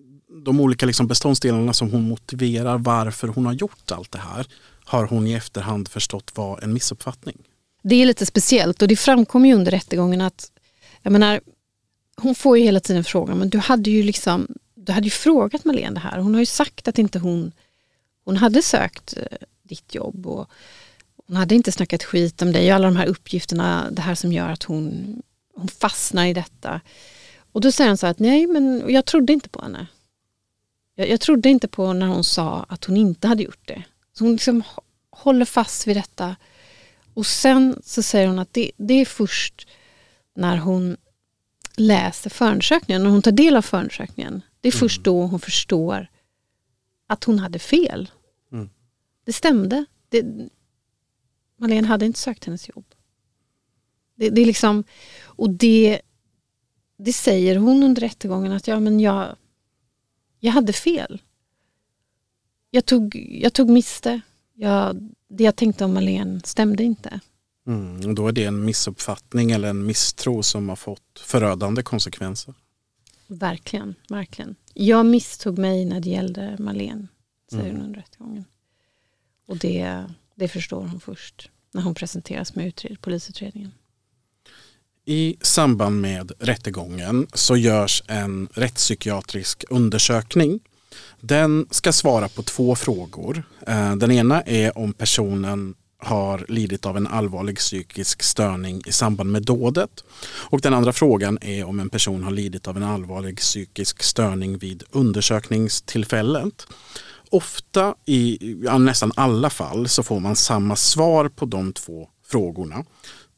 de 0.45 0.59
olika 0.59 0.85
liksom 0.85 1.07
beståndsdelarna 1.07 1.73
som 1.73 1.91
hon 1.91 2.09
motiverar 2.09 2.77
varför 2.77 3.27
hon 3.27 3.45
har 3.45 3.53
gjort 3.53 3.91
allt 3.91 4.11
det 4.11 4.19
här 4.19 4.47
har 4.85 5.05
hon 5.05 5.27
i 5.27 5.33
efterhand 5.33 5.87
förstått 5.87 6.31
var 6.35 6.59
en 6.63 6.73
missuppfattning. 6.73 7.37
Det 7.83 7.95
är 7.95 8.05
lite 8.05 8.25
speciellt 8.25 8.81
och 8.81 8.87
det 8.87 8.95
framkom 8.95 9.45
ju 9.45 9.53
under 9.53 9.71
rättegången 9.71 10.21
att 10.21 10.51
jag 11.01 11.13
menar, 11.13 11.41
hon 12.15 12.35
får 12.35 12.57
ju 12.57 12.63
hela 12.63 12.79
tiden 12.79 13.03
frågan, 13.03 13.37
men 13.37 13.49
du 13.49 13.57
hade 13.57 13.89
ju 13.89 14.03
liksom 14.03 14.47
du 14.85 14.91
hade 14.91 15.05
ju 15.05 15.11
frågat 15.11 15.65
Malene 15.65 15.93
det 15.93 15.99
här. 15.99 16.19
Hon 16.19 16.33
har 16.33 16.39
ju 16.39 16.45
sagt 16.45 16.87
att 16.87 16.99
inte 16.99 17.19
hon, 17.19 17.51
hon 18.25 18.37
hade 18.37 18.61
sökt 18.61 19.17
eh, 19.17 19.37
ditt 19.63 19.95
jobb 19.95 20.27
och 20.27 20.49
hon 21.27 21.35
hade 21.35 21.55
inte 21.55 21.71
snackat 21.71 22.03
skit 22.03 22.41
om 22.41 22.51
dig 22.51 22.69
och 22.69 22.75
alla 22.75 22.87
de 22.87 22.95
här 22.95 23.05
uppgifterna, 23.05 23.91
det 23.91 24.01
här 24.01 24.15
som 24.15 24.33
gör 24.33 24.49
att 24.49 24.63
hon, 24.63 25.15
hon 25.55 25.67
fastnar 25.67 26.25
i 26.25 26.33
detta. 26.33 26.81
Och 27.51 27.61
då 27.61 27.71
säger 27.71 27.87
han 27.87 27.97
så 27.97 28.05
här 28.05 28.11
att 28.11 28.19
nej, 28.19 28.47
men 28.47 28.83
jag 28.87 29.05
trodde 29.05 29.33
inte 29.33 29.49
på 29.49 29.61
henne. 29.61 29.87
Jag, 31.01 31.09
jag 31.09 31.19
trodde 31.19 31.49
inte 31.49 31.67
på 31.67 31.93
när 31.93 32.07
hon 32.07 32.23
sa 32.23 32.65
att 32.69 32.85
hon 32.85 32.97
inte 32.97 33.27
hade 33.27 33.43
gjort 33.43 33.67
det. 33.67 33.83
Så 34.13 34.23
hon 34.23 34.31
liksom 34.31 34.63
håller 35.11 35.45
fast 35.45 35.87
vid 35.87 35.97
detta. 35.97 36.35
Och 37.13 37.25
sen 37.25 37.81
så 37.83 38.03
säger 38.03 38.27
hon 38.27 38.39
att 38.39 38.53
det, 38.53 38.71
det 38.77 38.93
är 38.93 39.05
först 39.05 39.67
när 40.35 40.57
hon 40.57 40.97
läser 41.75 42.29
förundersökningen, 42.29 43.03
när 43.03 43.09
hon 43.09 43.21
tar 43.21 43.31
del 43.31 43.57
av 43.57 43.61
förundersökningen. 43.61 44.41
Det 44.61 44.67
är 44.67 44.71
först 44.71 44.97
mm. 44.97 45.03
då 45.03 45.25
hon 45.25 45.39
förstår 45.39 46.07
att 47.07 47.23
hon 47.23 47.39
hade 47.39 47.59
fel. 47.59 48.11
Mm. 48.51 48.69
Det 49.25 49.33
stämde. 49.33 49.85
Det, 50.09 50.25
Malene 51.57 51.87
hade 51.87 52.05
inte 52.05 52.19
sökt 52.19 52.45
hennes 52.45 52.69
jobb. 52.69 52.85
Det, 54.15 54.29
det, 54.29 54.41
är 54.41 54.45
liksom, 54.45 54.83
och 55.23 55.49
det, 55.49 56.01
det 56.97 57.13
säger 57.13 57.55
hon 57.55 57.83
under 57.83 58.01
rättegången 58.01 58.51
att 58.51 58.67
ja, 58.67 58.79
men 58.79 58.99
jag, 58.99 59.35
jag 60.41 60.51
hade 60.51 60.73
fel. 60.73 61.21
Jag 62.69 62.85
tog, 62.85 63.15
jag 63.31 63.53
tog 63.53 63.69
miste. 63.69 64.21
Jag, 64.53 65.09
det 65.27 65.43
jag 65.43 65.55
tänkte 65.55 65.85
om 65.85 65.93
Malene 65.93 66.41
stämde 66.43 66.83
inte. 66.83 67.19
Mm, 67.67 68.09
och 68.09 68.15
då 68.15 68.27
är 68.27 68.31
det 68.31 68.45
en 68.45 68.65
missuppfattning 68.65 69.51
eller 69.51 69.69
en 69.69 69.85
misstro 69.85 70.43
som 70.43 70.69
har 70.69 70.75
fått 70.75 71.19
förödande 71.19 71.83
konsekvenser. 71.83 72.53
Verkligen, 73.27 73.95
verkligen. 74.09 74.55
Jag 74.73 75.05
misstog 75.05 75.57
mig 75.57 75.85
när 75.85 75.99
det 75.99 76.09
gällde 76.09 76.55
Malene, 76.59 77.07
säger 77.51 77.63
mm. 77.63 77.75
hon 77.75 77.85
under 77.85 77.99
rättegången. 77.99 78.45
Och 79.47 79.57
det, 79.57 80.05
det 80.35 80.47
förstår 80.47 80.81
hon 80.81 80.99
först 80.99 81.49
när 81.71 81.81
hon 81.81 81.95
presenteras 81.95 82.55
med 82.55 82.67
utred, 82.67 83.01
polisutredningen. 83.01 83.71
I 85.05 85.37
samband 85.41 86.01
med 86.01 86.31
rättegången 86.39 87.27
så 87.33 87.57
görs 87.57 88.03
en 88.07 88.47
rättspsykiatrisk 88.53 89.63
undersökning. 89.69 90.59
Den 91.21 91.67
ska 91.71 91.93
svara 91.93 92.27
på 92.27 92.43
två 92.43 92.75
frågor. 92.75 93.43
Eh, 93.67 93.95
den 93.95 94.11
ena 94.11 94.41
är 94.41 94.77
om 94.77 94.93
personen 94.93 95.75
har 95.97 96.45
lidit 96.47 96.85
av 96.85 96.97
en 96.97 97.07
allvarlig 97.07 97.57
psykisk 97.57 98.23
störning 98.23 98.81
i 98.85 98.91
samband 98.91 99.31
med 99.31 99.43
dådet. 99.43 100.03
Och 100.23 100.61
den 100.61 100.73
andra 100.73 100.93
frågan 100.93 101.37
är 101.41 101.63
om 101.63 101.79
en 101.79 101.89
person 101.89 102.23
har 102.23 102.31
lidit 102.31 102.67
av 102.67 102.77
en 102.77 102.83
allvarlig 102.83 103.37
psykisk 103.37 104.03
störning 104.03 104.57
vid 104.57 104.83
undersökningstillfället. 104.91 106.67
Ofta 107.29 107.95
i 108.05 108.37
ja, 108.63 108.77
nästan 108.77 109.11
alla 109.15 109.49
fall 109.49 109.87
så 109.87 110.03
får 110.03 110.19
man 110.19 110.35
samma 110.35 110.75
svar 110.75 111.29
på 111.29 111.45
de 111.45 111.73
två 111.73 112.09
frågorna. 112.25 112.85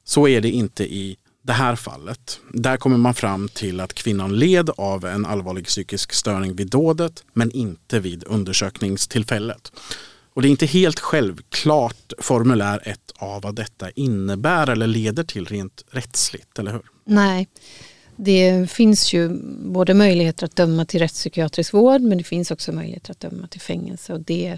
Så 0.05 0.27
är 0.27 0.41
det 0.41 0.49
inte 0.49 0.83
i 0.83 1.17
det 1.43 1.53
här 1.53 1.75
fallet. 1.75 2.39
Där 2.53 2.77
kommer 2.77 2.97
man 2.97 3.13
fram 3.13 3.49
till 3.49 3.79
att 3.79 3.93
kvinnan 3.93 4.39
led 4.39 4.69
av 4.77 5.05
en 5.05 5.25
allvarlig 5.25 5.65
psykisk 5.65 6.13
störning 6.13 6.55
vid 6.55 6.69
dådet 6.69 7.23
men 7.33 7.51
inte 7.51 7.99
vid 7.99 8.23
undersökningstillfället. 8.27 9.71
Och 10.33 10.41
det 10.41 10.47
är 10.47 10.49
inte 10.49 10.65
helt 10.65 10.99
självklart 10.99 12.13
formulär 12.19 12.81
1 12.85 12.99
av 13.15 13.41
vad 13.41 13.55
detta 13.55 13.89
innebär 13.91 14.69
eller 14.69 14.87
leder 14.87 15.23
till 15.23 15.45
rent 15.45 15.83
rättsligt, 15.91 16.59
eller 16.59 16.71
hur? 16.71 16.81
Nej, 17.05 17.47
det 18.15 18.71
finns 18.71 19.13
ju 19.13 19.29
både 19.71 19.93
möjligheter 19.93 20.45
att 20.45 20.55
döma 20.55 20.85
till 20.85 20.99
rättspsykiatrisk 20.99 21.73
vård 21.73 22.01
men 22.01 22.17
det 22.17 22.23
finns 22.23 22.51
också 22.51 22.71
möjligheter 22.71 23.11
att 23.11 23.19
döma 23.19 23.47
till 23.47 23.61
fängelse 23.61 24.13
och 24.13 24.21
det, 24.21 24.57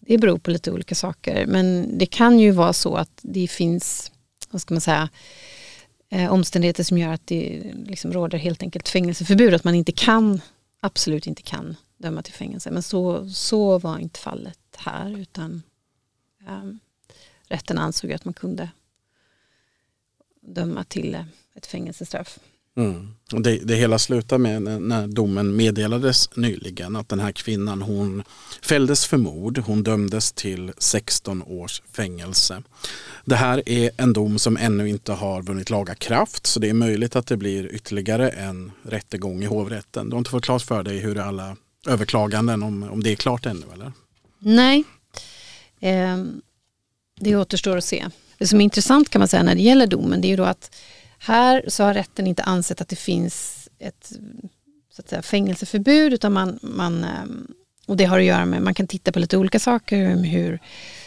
det 0.00 0.18
beror 0.18 0.38
på 0.38 0.50
lite 0.50 0.72
olika 0.72 0.94
saker. 0.94 1.46
Men 1.46 1.98
det 1.98 2.06
kan 2.06 2.40
ju 2.40 2.50
vara 2.50 2.72
så 2.72 2.94
att 2.94 3.18
det 3.22 3.48
finns, 3.48 4.12
vad 4.50 4.60
ska 4.60 4.74
man 4.74 4.80
säga, 4.80 5.08
eh, 6.10 6.32
omständigheter 6.32 6.84
som 6.84 6.98
gör 6.98 7.12
att 7.12 7.26
det 7.26 7.72
liksom 7.74 8.12
råder 8.12 8.38
helt 8.38 8.62
enkelt 8.62 8.88
fängelseförbud, 8.88 9.54
att 9.54 9.64
man 9.64 9.74
inte 9.74 9.92
kan, 9.92 10.40
absolut 10.80 11.26
inte 11.26 11.42
kan 11.42 11.76
döma 11.96 12.22
till 12.22 12.34
fängelse. 12.34 12.70
Men 12.70 12.82
så, 12.82 13.30
så 13.30 13.78
var 13.78 13.98
inte 13.98 14.20
fallet 14.20 14.58
här 14.76 15.18
utan 15.18 15.62
eh, 16.46 16.72
rätten 17.42 17.78
ansåg 17.78 18.12
att 18.12 18.24
man 18.24 18.34
kunde 18.34 18.70
döma 20.40 20.84
till 20.84 21.24
ett 21.54 21.66
fängelsestraff. 21.66 22.38
Mm. 22.80 23.08
Det, 23.42 23.56
det, 23.56 23.74
hela 23.74 23.98
slutar 23.98 24.38
med 24.38 24.62
när, 24.62 24.80
när 24.80 25.06
domen 25.06 25.56
meddelades 25.56 26.36
nyligen 26.36 26.96
att 26.96 27.08
den 27.08 27.20
här 27.20 27.32
kvinnan 27.32 27.82
hon 27.82 28.22
fälldes 28.62 29.06
för 29.06 29.16
mord. 29.16 29.58
Hon 29.58 29.82
dömdes 29.82 30.32
till 30.32 30.72
16 30.78 31.42
års 31.42 31.82
fängelse. 31.92 32.62
Det 33.24 33.36
här 33.36 33.68
är 33.68 33.90
en 33.96 34.12
dom 34.12 34.38
som 34.38 34.56
ännu 34.56 34.88
inte 34.88 35.12
har 35.12 35.42
vunnit 35.42 35.70
laga 35.70 35.94
kraft 35.94 36.46
så 36.46 36.60
det 36.60 36.68
är 36.68 36.74
möjligt 36.74 37.16
att 37.16 37.26
det 37.26 37.36
blir 37.36 37.74
ytterligare 37.74 38.28
en 38.28 38.72
rättegång 38.82 39.42
i 39.42 39.46
hovrätten. 39.46 40.08
Du 40.08 40.14
har 40.14 40.18
inte 40.18 40.30
fått 40.30 40.44
klart 40.44 40.62
för 40.62 40.82
dig 40.82 40.98
hur 40.98 41.18
alla 41.18 41.56
överklaganden, 41.88 42.62
om, 42.62 42.82
om 42.82 43.02
det 43.02 43.12
är 43.12 43.16
klart 43.16 43.46
ännu 43.46 43.66
eller? 43.74 43.92
Nej, 44.38 44.84
eh, 45.80 46.24
det 47.20 47.36
återstår 47.36 47.76
att 47.76 47.84
se. 47.84 48.06
Det 48.38 48.46
som 48.46 48.60
är 48.60 48.64
intressant 48.64 49.08
kan 49.10 49.18
man 49.18 49.28
säga 49.28 49.42
när 49.42 49.54
det 49.54 49.62
gäller 49.62 49.86
domen 49.86 50.20
det 50.20 50.26
är 50.26 50.30
ju 50.30 50.36
då 50.36 50.44
att 50.44 50.76
här 51.22 51.64
så 51.68 51.84
har 51.84 51.94
rätten 51.94 52.26
inte 52.26 52.42
ansett 52.42 52.80
att 52.80 52.88
det 52.88 52.96
finns 52.96 53.68
ett 53.78 54.12
så 54.92 55.02
att 55.02 55.08
säga, 55.08 55.22
fängelseförbud 55.22 56.12
utan 56.12 56.32
man, 56.32 56.58
man 56.62 57.04
ehm, 57.04 57.54
och 57.86 57.96
det 57.96 58.04
har 58.04 58.18
att 58.18 58.24
göra 58.24 58.44
med, 58.44 58.62
man 58.62 58.74
kan 58.74 58.86
titta 58.86 59.12
på 59.12 59.18
lite 59.18 59.36
olika 59.36 59.58
saker, 59.58 60.16
hur 60.16 60.58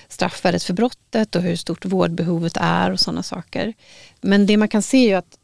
straffvärdet 0.07 0.63
för 0.63 0.73
brottet 0.73 1.35
och 1.35 1.41
hur 1.41 1.55
stort 1.55 1.85
vårdbehovet 1.85 2.57
är 2.57 2.91
och 2.91 2.99
sådana 2.99 3.23
saker. 3.23 3.73
Men 4.21 4.45
det 4.45 4.57
man 4.57 4.67
kan 4.67 4.81
se 4.81 4.97
är 4.97 5.07
ju 5.07 5.13
att 5.13 5.37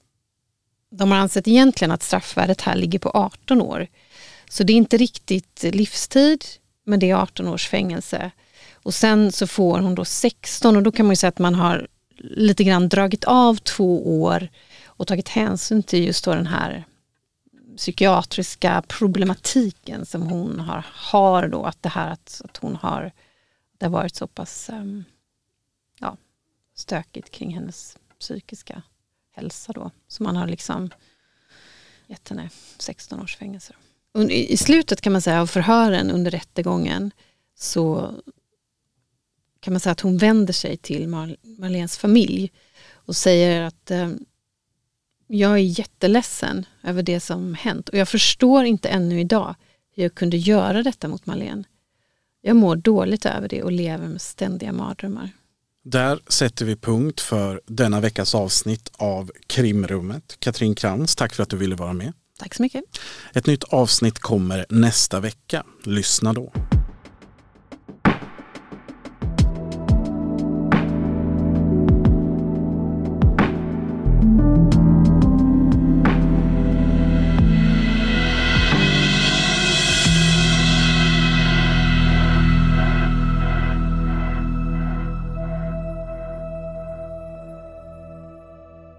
de 0.92 1.12
har 1.12 1.18
ansett 1.18 1.48
egentligen 1.48 1.92
att 1.92 2.04
straffvärdet 2.04 2.62
här 2.62 2.76
ligger 2.76 3.00
på 3.00 3.10
18 3.10 3.62
år. 3.62 3.88
Så 4.50 4.64
det 4.64 4.74
är 4.74 4.78
inte 4.78 4.98
riktigt 4.98 5.64
livstid, 5.64 6.46
men 6.86 7.00
det 7.00 7.10
är 7.10 7.16
18 7.16 7.48
års 7.48 7.68
fängelse. 7.68 8.32
Och 8.74 8.94
sen 8.94 9.32
så 9.32 9.48
får 9.48 9.80
hon 9.80 9.96
då 9.96 10.06
16 10.06 10.76
och 10.76 10.84
då 10.84 10.92
kan 10.92 11.06
man 11.06 11.12
ju 11.12 11.16
säga 11.16 11.30
att 11.30 11.40
man 11.40 11.56
har 11.56 11.88
lite 12.20 12.64
grann 12.64 12.90
dragit 12.90 13.24
av 13.24 13.56
två 13.56 14.22
år 14.22 14.50
och 14.86 15.08
tagit 15.08 15.30
hänsyn 15.30 15.84
till 15.84 16.06
just 16.06 16.26
då 16.26 16.34
den 16.34 16.48
här 16.48 16.86
psykiatriska 17.78 18.84
problematiken 18.88 20.06
som 20.06 20.22
hon 20.22 20.60
har, 20.60 20.86
har 20.94 21.48
då, 21.48 21.64
att 21.64 21.84
det 21.84 21.90
här 21.90 22.12
att, 22.12 22.42
att 22.44 22.58
hon 22.58 22.76
har, 22.76 23.12
det 23.78 23.86
har 23.86 23.92
varit 23.92 24.16
så 24.16 24.28
pass 24.28 24.70
um, 24.70 25.04
ja, 26.00 26.18
stökigt 26.76 27.32
kring 27.32 27.54
hennes 27.54 27.98
psykiska 28.20 28.82
hälsa 29.32 29.74
då. 29.74 29.92
Så 30.08 30.24
man 30.24 30.36
har 30.36 30.48
liksom 30.48 30.90
gett 32.08 32.30
henne 32.30 32.50
16 32.78 33.22
års 33.22 33.38
fängelse. 33.38 33.74
Då. 34.14 34.22
I 34.32 34.58
slutet 34.58 35.02
kan 35.02 35.14
man 35.14 35.22
säga 35.22 35.42
av 35.42 35.48
förhören 35.48 36.12
under 36.12 36.32
rättegången 36.32 37.12
så 37.56 38.14
kan 39.60 39.74
man 39.74 39.80
säga 39.80 39.92
att 39.92 40.02
hon 40.02 40.18
vänder 40.18 40.54
sig 40.54 40.78
till 40.78 41.08
Mar 41.08 41.36
Marlens 41.42 41.98
familj 41.98 42.52
och 42.94 43.16
säger 43.16 43.62
att 43.62 43.92
eh, 43.92 44.10
jag 45.28 45.52
är 45.52 45.80
jätteledsen 45.80 46.66
över 46.84 47.04
det 47.04 47.20
som 47.20 47.54
hänt 47.54 47.90
och 47.90 47.98
jag 47.98 48.10
förstår 48.10 48.66
inte 48.66 48.90
ännu 48.90 49.20
idag 49.20 49.56
hur 49.96 50.04
jag 50.04 50.16
kunde 50.16 50.38
göra 50.38 50.84
detta 50.84 51.08
mot 51.08 51.26
Marlene. 51.26 51.64
Jag 52.42 52.56
mår 52.56 52.76
dåligt 52.76 53.26
över 53.26 53.48
det 53.50 53.64
och 53.64 53.72
lever 53.72 54.08
med 54.08 54.22
ständiga 54.22 54.72
mardrömmar. 54.72 55.30
Där 55.84 56.20
sätter 56.28 56.66
vi 56.66 56.76
punkt 56.76 57.22
för 57.22 57.62
denna 57.66 58.00
veckas 58.00 58.36
avsnitt 58.36 58.92
av 58.98 59.32
Krimrummet. 59.48 60.36
Katrin 60.40 60.76
Krantz, 60.76 61.16
tack 61.16 61.34
för 61.34 61.44
att 61.44 61.50
du 61.50 61.58
ville 61.58 61.76
vara 61.76 61.94
med. 61.94 62.14
Tack 62.40 62.56
så 62.56 62.62
mycket. 62.62 62.84
Ett 63.34 63.48
nytt 63.48 63.64
avsnitt 63.64 64.20
kommer 64.20 64.66
nästa 64.70 65.20
vecka. 65.20 65.64
Lyssna 65.84 66.34
då. 66.34 66.54